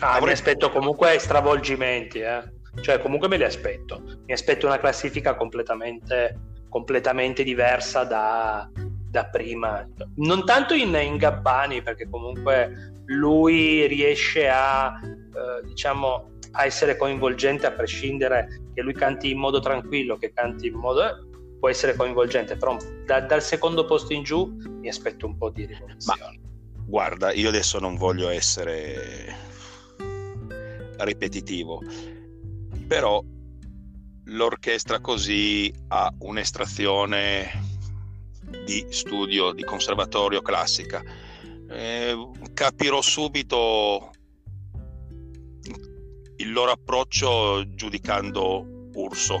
Ah. 0.00 0.20
Mi 0.20 0.30
aspetto 0.30 0.70
comunque 0.70 1.18
stravolgimenti, 1.18 2.20
eh 2.20 2.62
cioè 2.80 3.00
comunque 3.00 3.28
me 3.28 3.36
li 3.36 3.44
aspetto. 3.44 4.02
Mi 4.26 4.32
aspetto 4.32 4.66
una 4.66 4.78
classifica 4.78 5.34
completamente, 5.36 6.38
completamente 6.68 7.42
diversa 7.42 8.04
da, 8.04 8.68
da 9.10 9.26
prima, 9.26 9.86
non 10.16 10.44
tanto 10.44 10.74
in, 10.74 10.94
in 10.94 11.16
Gabbani, 11.16 11.82
perché 11.82 12.08
comunque 12.08 12.92
lui 13.06 13.86
riesce 13.86 14.48
a, 14.48 14.92
eh, 15.02 15.66
diciamo, 15.66 16.32
a 16.52 16.64
essere 16.64 16.96
coinvolgente 16.96 17.66
a 17.66 17.72
prescindere 17.72 18.62
che 18.74 18.82
lui 18.82 18.94
canti 18.94 19.30
in 19.30 19.38
modo 19.38 19.60
tranquillo, 19.60 20.16
che 20.16 20.32
canti 20.32 20.66
in 20.66 20.74
modo... 20.74 21.04
Eh, 21.04 21.32
può 21.64 21.72
essere 21.72 21.96
coinvolgente, 21.96 22.58
però 22.58 22.76
da, 23.06 23.20
dal 23.20 23.42
secondo 23.42 23.86
posto 23.86 24.12
in 24.12 24.22
giù 24.22 24.54
mi 24.80 24.86
aspetto 24.86 25.24
un 25.24 25.38
po' 25.38 25.48
di 25.48 25.64
rivoluzione. 25.64 26.20
Ma, 26.20 26.84
guarda, 26.84 27.32
io 27.32 27.48
adesso 27.48 27.78
non 27.78 27.96
voglio 27.96 28.28
essere 28.28 29.53
ripetitivo, 30.98 31.80
però 32.86 33.22
l'orchestra 34.26 35.00
così 35.00 35.72
ha 35.88 36.12
un'estrazione 36.20 37.72
di 38.64 38.86
studio, 38.90 39.52
di 39.52 39.64
conservatorio 39.64 40.42
classica. 40.42 41.02
Eh, 41.68 42.30
capirò 42.52 43.00
subito 43.00 44.10
il 46.36 46.52
loro 46.52 46.72
approccio 46.72 47.64
giudicando 47.74 48.88
Urso. 48.94 49.40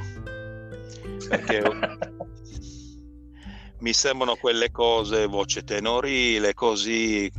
Perché 1.28 1.62
mi 3.80 3.92
sembrano 3.92 4.36
quelle 4.36 4.70
cose, 4.70 5.26
voce 5.26 5.64
tenorile, 5.64 6.54
così 6.54 7.30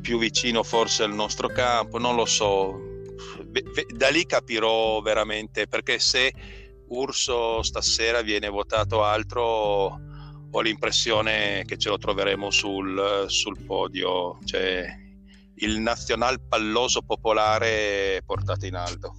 più 0.00 0.18
vicino 0.18 0.62
forse 0.62 1.02
al 1.02 1.14
nostro 1.14 1.48
campo, 1.48 1.98
non 1.98 2.14
lo 2.14 2.26
so, 2.26 2.93
da 3.94 4.08
lì 4.08 4.26
capirò 4.26 5.00
veramente 5.00 5.66
perché 5.66 5.98
se 5.98 6.32
Urso 6.88 7.62
stasera 7.62 8.20
viene 8.22 8.48
votato 8.48 9.02
altro 9.02 10.00
ho 10.50 10.60
l'impressione 10.60 11.64
che 11.66 11.76
ce 11.76 11.88
lo 11.88 11.98
troveremo 11.98 12.50
sul, 12.50 13.24
sul 13.26 13.64
podio. 13.64 14.38
Cioè 14.44 15.02
il 15.56 15.78
nazional 15.78 16.40
palloso 16.46 17.02
popolare 17.02 18.22
portato 18.24 18.66
in 18.66 18.76
alto. 18.76 19.16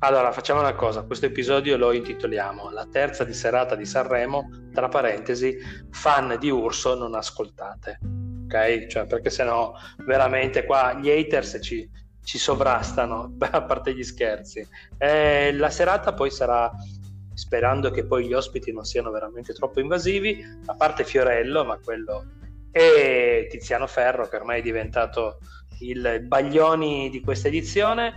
Allora 0.00 0.32
facciamo 0.32 0.60
una 0.60 0.74
cosa. 0.74 1.02
Questo 1.02 1.26
episodio 1.26 1.76
lo 1.76 1.92
intitoliamo 1.92 2.70
la 2.70 2.86
terza 2.86 3.24
di 3.24 3.32
serata 3.32 3.74
di 3.74 3.84
Sanremo. 3.84 4.48
Tra 4.72 4.88
parentesi 4.88 5.56
fan 5.90 6.36
di 6.38 6.50
Urso 6.50 6.94
non 6.94 7.14
ascoltate. 7.14 7.98
Ok? 8.44 8.86
Cioè 8.86 9.06
perché 9.06 9.30
sennò 9.30 9.72
veramente 10.04 10.64
qua 10.64 10.94
gli 10.94 11.10
haters 11.10 11.58
ci 11.60 11.88
ci 12.24 12.38
sovrastano, 12.38 13.34
a 13.38 13.62
parte 13.62 13.94
gli 13.94 14.04
scherzi. 14.04 14.66
Eh, 14.98 15.52
la 15.52 15.70
serata 15.70 16.14
poi 16.14 16.30
sarà, 16.30 16.70
sperando 17.34 17.90
che 17.90 18.04
poi 18.04 18.26
gli 18.26 18.32
ospiti 18.32 18.72
non 18.72 18.84
siano 18.84 19.10
veramente 19.10 19.52
troppo 19.52 19.80
invasivi, 19.80 20.42
a 20.66 20.74
parte 20.74 21.04
Fiorello, 21.04 21.64
ma 21.64 21.78
quello 21.78 22.24
e 22.72 23.48
Tiziano 23.50 23.86
Ferro, 23.86 24.26
che 24.28 24.36
ormai 24.36 24.60
è 24.60 24.62
diventato 24.62 25.38
il 25.80 26.24
baglioni 26.26 27.10
di 27.10 27.20
questa 27.20 27.48
edizione, 27.48 28.14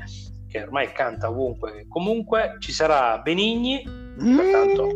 che 0.50 0.62
ormai 0.62 0.92
canta 0.94 1.30
ovunque. 1.30 1.86
Comunque 1.90 2.56
ci 2.60 2.72
sarà 2.72 3.20
Benigni, 3.20 3.84
pertanto 3.84 4.90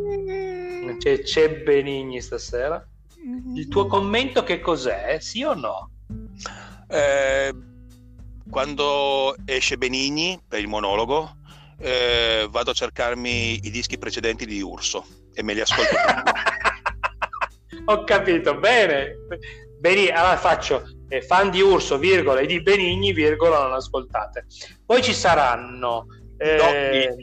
c'è, 0.97 1.21
c'è 1.21 1.61
Benigni 1.61 2.21
stasera. 2.21 2.83
Il 3.53 3.67
tuo 3.67 3.85
commento 3.87 4.43
che 4.43 4.61
cos'è? 4.61 5.17
Sì 5.19 5.43
o 5.43 5.53
no? 5.53 5.89
Eh, 6.87 7.28
quando 8.59 9.37
esce 9.45 9.77
Benigni 9.77 10.37
per 10.45 10.59
il 10.59 10.67
monologo, 10.67 11.37
eh, 11.79 12.45
vado 12.49 12.71
a 12.71 12.73
cercarmi 12.73 13.65
i 13.65 13.69
dischi 13.69 13.97
precedenti 13.97 14.45
di 14.45 14.59
Urso 14.61 15.05
e 15.33 15.41
me 15.43 15.53
li 15.53 15.61
ascolto. 15.61 15.95
Ho 17.85 18.03
capito, 18.03 18.59
bene. 18.59 19.15
Benigni, 19.79 20.09
allora 20.09 20.35
faccio 20.35 20.83
eh, 21.07 21.21
fan 21.21 21.51
di 21.51 21.61
Urso, 21.61 21.97
virgola, 21.97 22.41
e 22.41 22.47
di 22.47 22.61
Benigni, 22.61 23.13
virgola, 23.13 23.61
non 23.61 23.75
ascoltate. 23.75 24.47
Poi 24.85 25.01
ci 25.01 25.13
saranno... 25.13 26.07
Eh... 26.37 27.15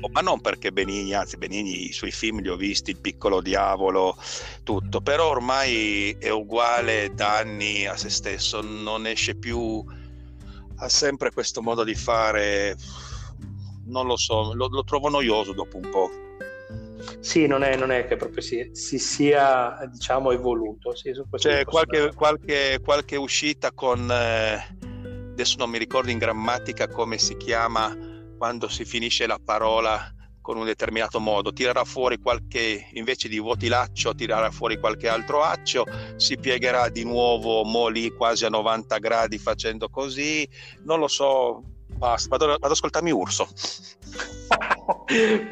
No, 0.00 0.08
ma 0.10 0.20
non 0.20 0.40
perché 0.40 0.72
Benigni, 0.72 1.14
anzi 1.14 1.36
Benigni 1.36 1.90
i 1.90 1.92
suoi 1.92 2.10
film 2.10 2.40
li 2.40 2.48
ho 2.48 2.56
visti, 2.56 2.90
Il 2.90 3.00
piccolo 3.00 3.40
diavolo, 3.40 4.16
tutto, 4.64 5.00
però 5.00 5.28
ormai 5.28 6.16
è 6.18 6.30
uguale 6.30 7.12
da 7.14 7.36
anni 7.36 7.86
a 7.86 7.96
se 7.96 8.10
stesso, 8.10 8.60
non 8.62 9.06
esce 9.06 9.36
più 9.36 10.00
ha 10.82 10.88
sempre 10.88 11.30
questo 11.30 11.62
modo 11.62 11.84
di 11.84 11.94
fare, 11.94 12.76
non 13.86 14.06
lo 14.06 14.16
so, 14.16 14.52
lo, 14.52 14.66
lo 14.68 14.82
trovo 14.82 15.08
noioso 15.08 15.52
dopo 15.52 15.76
un 15.76 15.88
po'. 15.88 16.10
Sì, 17.20 17.46
non 17.46 17.62
è, 17.62 17.76
non 17.76 17.92
è 17.92 18.06
che 18.06 18.16
proprio 18.16 18.42
si, 18.42 18.70
si, 18.72 18.98
sia 18.98 19.78
diciamo 19.90 20.32
evoluto. 20.32 20.94
Sì, 20.94 21.12
C'è 21.36 21.64
qualche, 21.64 22.12
qualche, 22.14 22.80
qualche, 22.82 23.16
uscita 23.16 23.70
con, 23.72 24.10
eh, 24.10 24.76
adesso 25.30 25.56
non 25.58 25.70
mi 25.70 25.78
ricordo 25.78 26.10
in 26.10 26.18
grammatica 26.18 26.88
come 26.88 27.16
si 27.16 27.36
chiama 27.36 27.96
quando 28.36 28.68
si 28.68 28.84
finisce 28.84 29.26
la 29.26 29.38
parola 29.42 30.12
con 30.42 30.58
un 30.58 30.66
determinato 30.66 31.20
modo, 31.20 31.52
tirerà 31.52 31.84
fuori 31.84 32.18
qualche, 32.18 32.88
invece 32.92 33.28
di 33.28 33.38
votilaccio, 33.38 34.14
tirerà 34.14 34.50
fuori 34.50 34.78
qualche 34.78 35.08
altro 35.08 35.42
accio, 35.42 35.86
si 36.16 36.36
piegherà 36.36 36.90
di 36.90 37.04
nuovo 37.04 37.64
mo 37.64 37.88
lì 37.88 38.10
quasi 38.10 38.44
a 38.44 38.50
90 38.50 38.98
gradi 38.98 39.38
facendo 39.38 39.88
così, 39.88 40.46
non 40.82 40.98
lo 40.98 41.08
so, 41.08 41.62
basta, 41.86 42.28
vado, 42.28 42.48
vado 42.48 42.66
ad 42.66 42.72
ascoltarmi 42.72 43.10
Urso. 43.10 43.48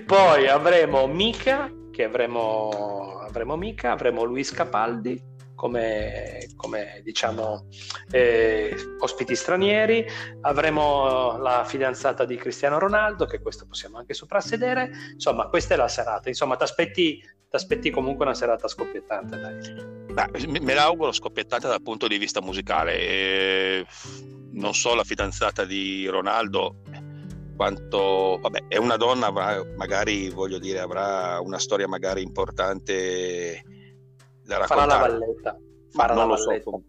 Poi 0.04 0.48
avremo 0.48 1.06
Mica, 1.06 1.72
che 1.90 2.04
avremo, 2.04 3.20
avremo 3.20 3.56
Mica, 3.56 3.92
avremo 3.92 4.24
Luis 4.24 4.50
Capaldi, 4.50 5.29
come, 5.60 6.48
come 6.56 7.02
diciamo 7.04 7.66
eh, 8.10 8.74
ospiti 9.00 9.36
stranieri. 9.36 10.06
Avremo 10.40 11.36
la 11.36 11.64
fidanzata 11.66 12.24
di 12.24 12.36
Cristiano 12.36 12.78
Ronaldo, 12.78 13.26
che 13.26 13.42
questo 13.42 13.66
possiamo 13.66 13.98
anche 13.98 14.14
soprassedere. 14.14 14.90
Insomma, 15.12 15.48
questa 15.48 15.74
è 15.74 15.76
la 15.76 15.86
serata. 15.86 16.30
Insomma, 16.30 16.56
ti 16.56 16.62
aspetti, 16.62 17.90
comunque 17.90 18.24
una 18.24 18.34
serata 18.34 18.68
scoppiettante. 18.68 19.36
Dai. 19.36 20.30
Beh, 20.30 20.60
me 20.62 20.72
l'auguro 20.72 21.12
scoppiettante 21.12 21.68
dal 21.68 21.82
punto 21.82 22.08
di 22.08 22.16
vista 22.16 22.40
musicale. 22.40 22.98
E 22.98 23.86
non 24.52 24.72
so 24.72 24.94
la 24.94 25.04
fidanzata 25.04 25.66
di 25.66 26.06
Ronaldo 26.06 26.76
quanto 27.54 28.38
vabbè 28.40 28.68
è 28.68 28.78
una 28.78 28.96
donna 28.96 29.30
magari 29.30 30.30
voglio 30.30 30.58
dire 30.58 30.80
avrà 30.80 31.38
una 31.40 31.58
storia 31.58 31.86
magari 31.86 32.22
importante 32.22 33.62
da 34.50 34.58
raccontare. 34.58 34.90
Farà 34.90 35.00
la 35.00 35.08
valletta. 35.08 35.58
Farà 35.92 36.14
non 36.14 36.28
lo 36.28 36.34
valletta. 36.34 36.70
so. 36.70 36.82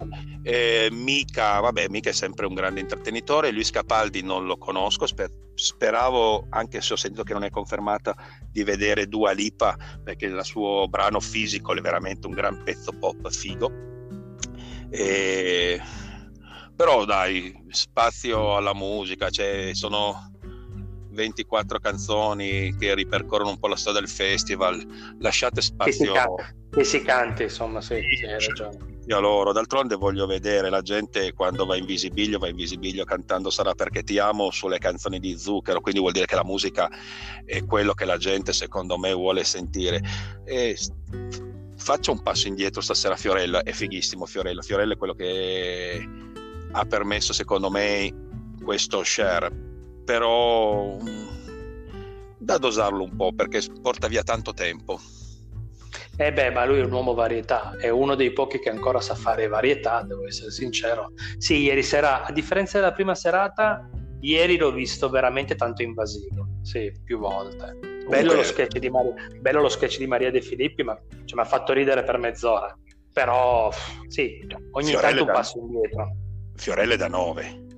Eh, 0.43 0.89
Mica, 0.91 1.59
vabbè, 1.59 1.87
Mica 1.89 2.09
è 2.09 2.13
sempre 2.13 2.45
un 2.45 2.53
grande 2.53 2.79
intrattenitore. 2.79 3.51
Luis 3.51 3.69
Capaldi 3.69 4.21
non 4.23 4.45
lo 4.45 4.57
conosco. 4.57 5.05
Sper- 5.05 5.49
speravo, 5.53 6.47
anche 6.49 6.81
se 6.81 6.93
ho 6.93 6.95
sentito 6.95 7.23
che 7.23 7.33
non 7.33 7.43
è 7.43 7.49
confermata, 7.49 8.15
di 8.51 8.63
vedere 8.63 9.07
Dua 9.07 9.31
Lipa 9.31 9.75
perché 10.03 10.25
il 10.25 10.39
suo 10.43 10.87
brano 10.87 11.19
fisico 11.19 11.73
è 11.73 11.81
veramente 11.81 12.27
un 12.27 12.33
gran 12.33 12.63
pezzo 12.63 12.91
pop 12.91 13.29
figo. 13.29 13.71
E... 14.89 15.79
Però 16.75 17.05
dai, 17.05 17.65
spazio 17.69 18.55
alla 18.55 18.73
musica, 18.73 19.29
cioè, 19.29 19.69
sono 19.73 20.30
24 21.11 21.79
canzoni 21.79 22.75
che 22.77 22.93
ripercorrono 22.95 23.49
un 23.49 23.59
po' 23.59 23.67
la 23.67 23.75
storia 23.75 23.99
del 23.99 24.09
festival, 24.09 24.83
lasciate 25.19 25.61
spazio. 25.61 26.13
Che 26.71 26.83
si, 26.85 27.01
canta, 27.01 27.43
insomma, 27.43 27.81
sì, 27.81 28.01
sì, 28.17 28.25
hai 28.25 28.39
ragione. 28.39 28.99
Io 29.07 29.19
loro, 29.19 29.51
d'altronde 29.51 29.95
voglio 29.95 30.25
vedere 30.25 30.69
la 30.69 30.81
gente 30.81 31.33
quando 31.33 31.65
va 31.65 31.75
in 31.75 31.85
visibilio, 31.85 32.39
va 32.39 32.47
in 32.47 32.55
visibilio 32.55 33.03
cantando 33.03 33.49
Sarà 33.49 33.73
perché 33.73 34.03
ti 34.03 34.19
amo 34.19 34.51
sulle 34.51 34.77
canzoni 34.77 35.19
di 35.19 35.37
Zucchero, 35.37 35.81
quindi 35.81 35.99
vuol 35.99 36.13
dire 36.13 36.25
che 36.25 36.35
la 36.35 36.45
musica 36.45 36.89
è 37.43 37.65
quello 37.65 37.93
che 37.93 38.05
la 38.05 38.17
gente 38.17 38.53
secondo 38.53 38.97
me 38.97 39.11
vuole 39.13 39.43
sentire. 39.43 40.01
E 40.45 40.77
faccio 41.75 42.11
un 42.11 42.21
passo 42.21 42.47
indietro 42.47 42.79
stasera 42.79 43.17
Fiorella, 43.17 43.63
è 43.63 43.71
fighissimo 43.71 44.25
Fiorella, 44.25 44.61
Fiorella 44.61 44.93
è 44.93 44.97
quello 44.97 45.13
che 45.13 46.07
ha 46.71 46.85
permesso 46.85 47.33
secondo 47.33 47.69
me 47.69 48.13
questo 48.63 49.03
share 49.03 49.70
però 50.03 50.97
da 52.37 52.57
dosarlo 52.57 53.03
un 53.03 53.15
po' 53.15 53.33
perché 53.33 53.61
porta 53.81 54.07
via 54.07 54.23
tanto 54.23 54.53
tempo. 54.53 54.99
Eh 56.17 56.33
beh, 56.33 56.51
ma 56.51 56.65
lui 56.65 56.79
è 56.79 56.83
un 56.83 56.91
uomo 56.91 57.13
varietà, 57.13 57.75
è 57.77 57.89
uno 57.89 58.15
dei 58.15 58.31
pochi 58.31 58.59
che 58.59 58.69
ancora 58.69 58.99
sa 58.99 59.15
fare 59.15 59.47
varietà, 59.47 60.03
devo 60.03 60.25
essere 60.27 60.51
sincero. 60.51 61.13
Sì, 61.37 61.61
ieri 61.61 61.83
sera, 61.83 62.23
a 62.25 62.31
differenza 62.31 62.79
della 62.79 62.93
prima 62.93 63.15
serata, 63.15 63.89
ieri 64.19 64.57
l'ho 64.57 64.71
visto 64.71 65.09
veramente 65.09 65.55
tanto 65.55 65.81
invasivo, 65.81 66.47
sì, 66.61 66.91
più 67.03 67.17
volte. 67.17 67.77
Bello, 68.07 68.33
lo 68.33 68.43
sketch, 68.43 68.77
di 68.77 68.89
Maria, 68.89 69.13
bello 69.39 69.61
lo 69.61 69.69
sketch 69.69 69.97
di 69.97 70.07
Maria 70.07 70.31
De 70.31 70.41
Filippi, 70.41 70.83
ma 70.83 70.99
cioè, 71.25 71.35
mi 71.35 71.41
ha 71.41 71.45
fatto 71.45 71.73
ridere 71.73 72.03
per 72.03 72.17
mezz'ora. 72.17 72.77
Però, 73.13 73.71
sì, 74.07 74.45
ogni 74.71 74.89
Fiorelle 74.89 75.07
tanto 75.07 75.21
un 75.21 75.27
da, 75.27 75.33
passo 75.33 75.59
indietro. 75.59 76.15
Fiorelle 76.55 76.97
da 76.97 77.07
9 77.07 77.69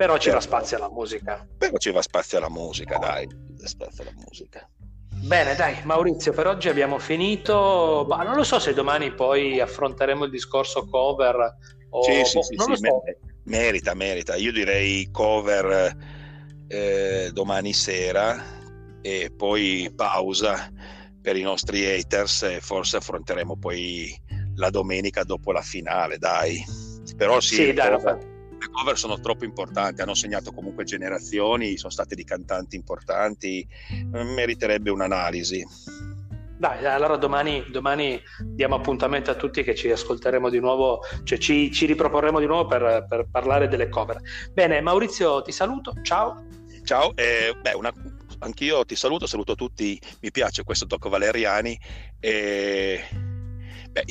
però 0.00 0.16
ci 0.16 0.30
va 0.30 0.40
spazio 0.40 0.78
alla 0.78 0.88
musica. 0.88 1.46
Però 1.58 1.76
ci 1.76 1.90
va 1.90 2.00
spazio 2.00 2.38
alla 2.38 2.48
musica, 2.48 2.96
dai, 2.96 3.28
spazio 3.64 4.02
alla 4.02 4.14
musica. 4.14 4.66
Bene, 5.10 5.54
dai, 5.54 5.76
Maurizio, 5.84 6.32
per 6.32 6.46
oggi 6.46 6.70
abbiamo 6.70 6.98
finito. 6.98 8.06
Ma 8.08 8.22
non 8.22 8.34
lo 8.34 8.42
so 8.42 8.58
se 8.58 8.72
domani 8.72 9.12
poi 9.12 9.60
affronteremo 9.60 10.24
il 10.24 10.30
discorso 10.30 10.88
cover. 10.88 11.54
O... 11.90 12.02
Sì, 12.02 12.24
sì, 12.24 12.40
sì, 12.40 12.54
sì 12.56 12.76
so. 12.76 13.02
merita, 13.44 13.92
merita. 13.92 14.36
Io 14.36 14.52
direi 14.52 15.10
cover 15.10 15.94
eh, 16.66 17.28
domani 17.34 17.74
sera 17.74 18.42
e 19.02 19.30
poi 19.36 19.92
pausa 19.94 20.72
per 21.20 21.36
i 21.36 21.42
nostri 21.42 21.84
haters 21.84 22.44
e 22.44 22.60
forse 22.62 22.96
affronteremo 22.96 23.58
poi 23.58 24.18
la 24.54 24.70
domenica 24.70 25.24
dopo 25.24 25.52
la 25.52 25.60
finale, 25.60 26.16
dai. 26.16 26.64
Però 27.18 27.38
sì, 27.38 27.56
sì 27.56 27.72
dai, 27.74 27.90
cover, 27.90 28.39
le 28.60 28.68
cover 28.70 28.98
sono 28.98 29.18
troppo 29.18 29.44
importanti, 29.44 30.02
hanno 30.02 30.14
segnato 30.14 30.52
comunque 30.52 30.84
generazioni, 30.84 31.78
sono 31.78 31.90
state 31.90 32.14
di 32.14 32.24
cantanti 32.24 32.76
importanti, 32.76 33.66
meriterebbe 34.10 34.90
un'analisi. 34.90 35.64
Dai, 36.58 36.84
allora 36.84 37.16
domani, 37.16 37.64
domani, 37.70 38.20
diamo 38.44 38.74
appuntamento 38.74 39.30
a 39.30 39.34
tutti 39.34 39.62
che 39.62 39.74
ci 39.74 39.90
ascolteremo 39.90 40.50
di 40.50 40.60
nuovo, 40.60 41.00
cioè 41.24 41.38
ci, 41.38 41.72
ci 41.72 41.86
riproporremo 41.86 42.38
di 42.38 42.44
nuovo 42.44 42.66
per, 42.66 43.06
per, 43.08 43.28
parlare 43.30 43.66
delle 43.66 43.88
cover. 43.88 44.20
Bene, 44.52 44.82
Maurizio 44.82 45.40
ti 45.40 45.52
saluto, 45.52 45.94
ciao. 46.02 46.44
Ciao, 46.84 47.16
eh, 47.16 47.56
beh, 47.58 47.72
una, 47.72 47.90
anch'io 48.40 48.84
ti 48.84 48.94
saluto, 48.94 49.26
saluto 49.26 49.54
tutti, 49.54 49.98
mi 50.20 50.30
piace 50.30 50.62
questo 50.62 50.84
tocco 50.84 51.08
Valeriani 51.08 51.80
e 52.20 53.08
beh, 53.90 54.04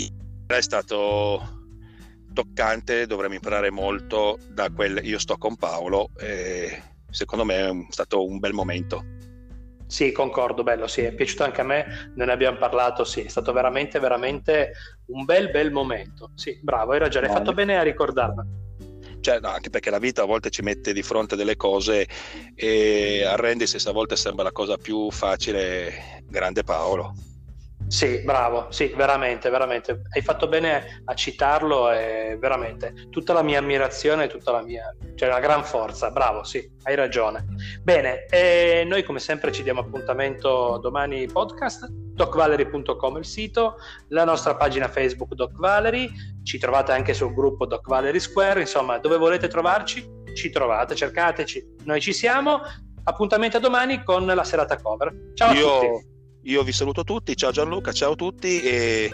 è 0.47 0.61
stato 0.61 1.58
toccante, 2.33 3.05
dovremmo 3.07 3.35
imparare 3.35 3.69
molto 3.71 4.37
da 4.49 4.69
quel 4.69 4.99
io 5.03 5.19
sto 5.19 5.37
con 5.37 5.55
Paolo 5.55 6.09
e 6.17 6.81
secondo 7.09 7.45
me 7.45 7.69
è 7.69 7.85
stato 7.89 8.25
un 8.25 8.39
bel 8.39 8.53
momento. 8.53 9.03
Sì, 9.87 10.11
concordo, 10.11 10.61
bello, 10.61 10.85
sì, 10.85 11.01
è 11.01 11.13
piaciuto 11.13 11.43
anche 11.43 11.61
a 11.61 11.63
me, 11.63 12.11
ne 12.13 12.31
abbiamo 12.31 12.59
parlato, 12.59 13.03
sì, 13.03 13.21
è 13.21 13.27
stato 13.27 13.51
veramente, 13.51 13.97
veramente 13.97 14.73
un 15.07 15.25
bel, 15.25 15.49
bel 15.49 15.71
momento. 15.71 16.31
Sì, 16.35 16.59
bravo, 16.61 16.91
hai 16.91 16.99
ragione, 16.99 17.25
hai 17.25 17.33
fatto 17.33 17.53
bene 17.53 17.75
a 17.75 17.81
ricordarmi. 17.81 18.57
Cioè, 19.19 19.39
no, 19.39 19.49
anche 19.49 19.71
perché 19.71 19.89
la 19.89 19.97
vita 19.97 20.21
a 20.21 20.25
volte 20.25 20.51
ci 20.51 20.61
mette 20.61 20.93
di 20.93 21.01
fronte 21.01 21.35
delle 21.35 21.55
cose 21.55 22.07
e 22.53 23.23
arrendersi 23.25 23.85
a 23.87 23.91
volte 23.91 24.15
sembra 24.15 24.43
la 24.43 24.51
cosa 24.51 24.77
più 24.77 25.09
facile, 25.09 26.23
grande 26.25 26.63
Paolo. 26.63 27.15
Sì, 27.89 28.21
bravo, 28.23 28.67
sì, 28.69 28.93
veramente, 28.95 29.49
veramente. 29.49 30.03
Hai 30.13 30.21
fatto 30.21 30.47
bene 30.47 31.01
a 31.05 31.15
citarlo 31.15 31.91
e 31.91 32.37
veramente 32.39 32.93
tutta 33.09 33.33
la 33.33 33.41
mia 33.41 33.57
ammirazione, 33.57 34.27
tutta 34.27 34.51
la 34.51 34.61
mia, 34.61 34.95
cioè 35.15 35.27
una 35.27 35.39
gran 35.39 35.63
forza, 35.63 36.11
bravo, 36.11 36.43
sì, 36.43 36.71
hai 36.83 36.93
ragione. 36.93 37.45
Bene, 37.81 38.25
noi 38.85 39.03
come 39.03 39.17
sempre 39.17 39.51
ci 39.51 39.63
diamo 39.63 39.79
appuntamento 39.79 40.77
domani 40.79 41.25
podcast, 41.25 41.87
docvalery.com 41.89 43.17
il 43.17 43.25
sito, 43.25 43.77
la 44.09 44.23
nostra 44.23 44.55
pagina 44.55 44.87
Facebook 44.87 45.33
Doc 45.33 45.53
Valery, 45.57 46.11
ci 46.43 46.59
trovate 46.59 46.91
anche 46.91 47.15
sul 47.15 47.33
gruppo 47.33 47.65
Doc 47.65 47.87
Valery 47.87 48.19
Square, 48.19 48.59
insomma, 48.59 48.99
dove 48.99 49.17
volete 49.17 49.47
trovarci, 49.47 50.07
ci 50.35 50.51
trovate, 50.51 50.93
cercateci, 50.93 51.77
noi 51.85 51.99
ci 51.99 52.13
siamo. 52.13 52.61
Appuntamento 53.01 53.57
a 53.57 53.59
domani 53.59 54.03
con 54.03 54.27
la 54.27 54.43
serata 54.43 54.77
cover. 54.79 55.31
Ciao 55.33 55.53
Io... 55.53 55.75
a 55.75 55.79
tutti. 55.79 56.08
Io 56.43 56.63
vi 56.63 56.71
saluto 56.71 57.03
tutti, 57.03 57.35
ciao 57.35 57.51
Gianluca, 57.51 57.91
ciao 57.91 58.13
a 58.13 58.15
tutti 58.15 58.61
e 58.61 59.13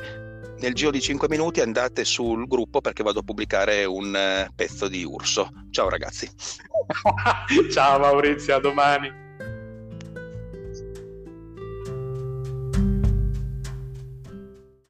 nel 0.60 0.74
giro 0.74 0.92
di 0.92 1.02
5 1.02 1.28
minuti 1.28 1.60
andate 1.60 2.06
sul 2.06 2.48
gruppo 2.48 2.82
perché 2.82 3.04
vado 3.04 3.20
a 3.20 3.24
pubblicare 3.24 3.84
un 3.84 4.16
eh, 4.16 4.52
pezzo 4.56 4.88
di 4.88 5.04
Urso. 5.04 5.50
Ciao 5.72 5.90
ragazzi. 5.90 6.30
ciao 7.72 8.00
Maurizio, 8.00 8.56
a 8.56 8.60
domani. 8.60 9.25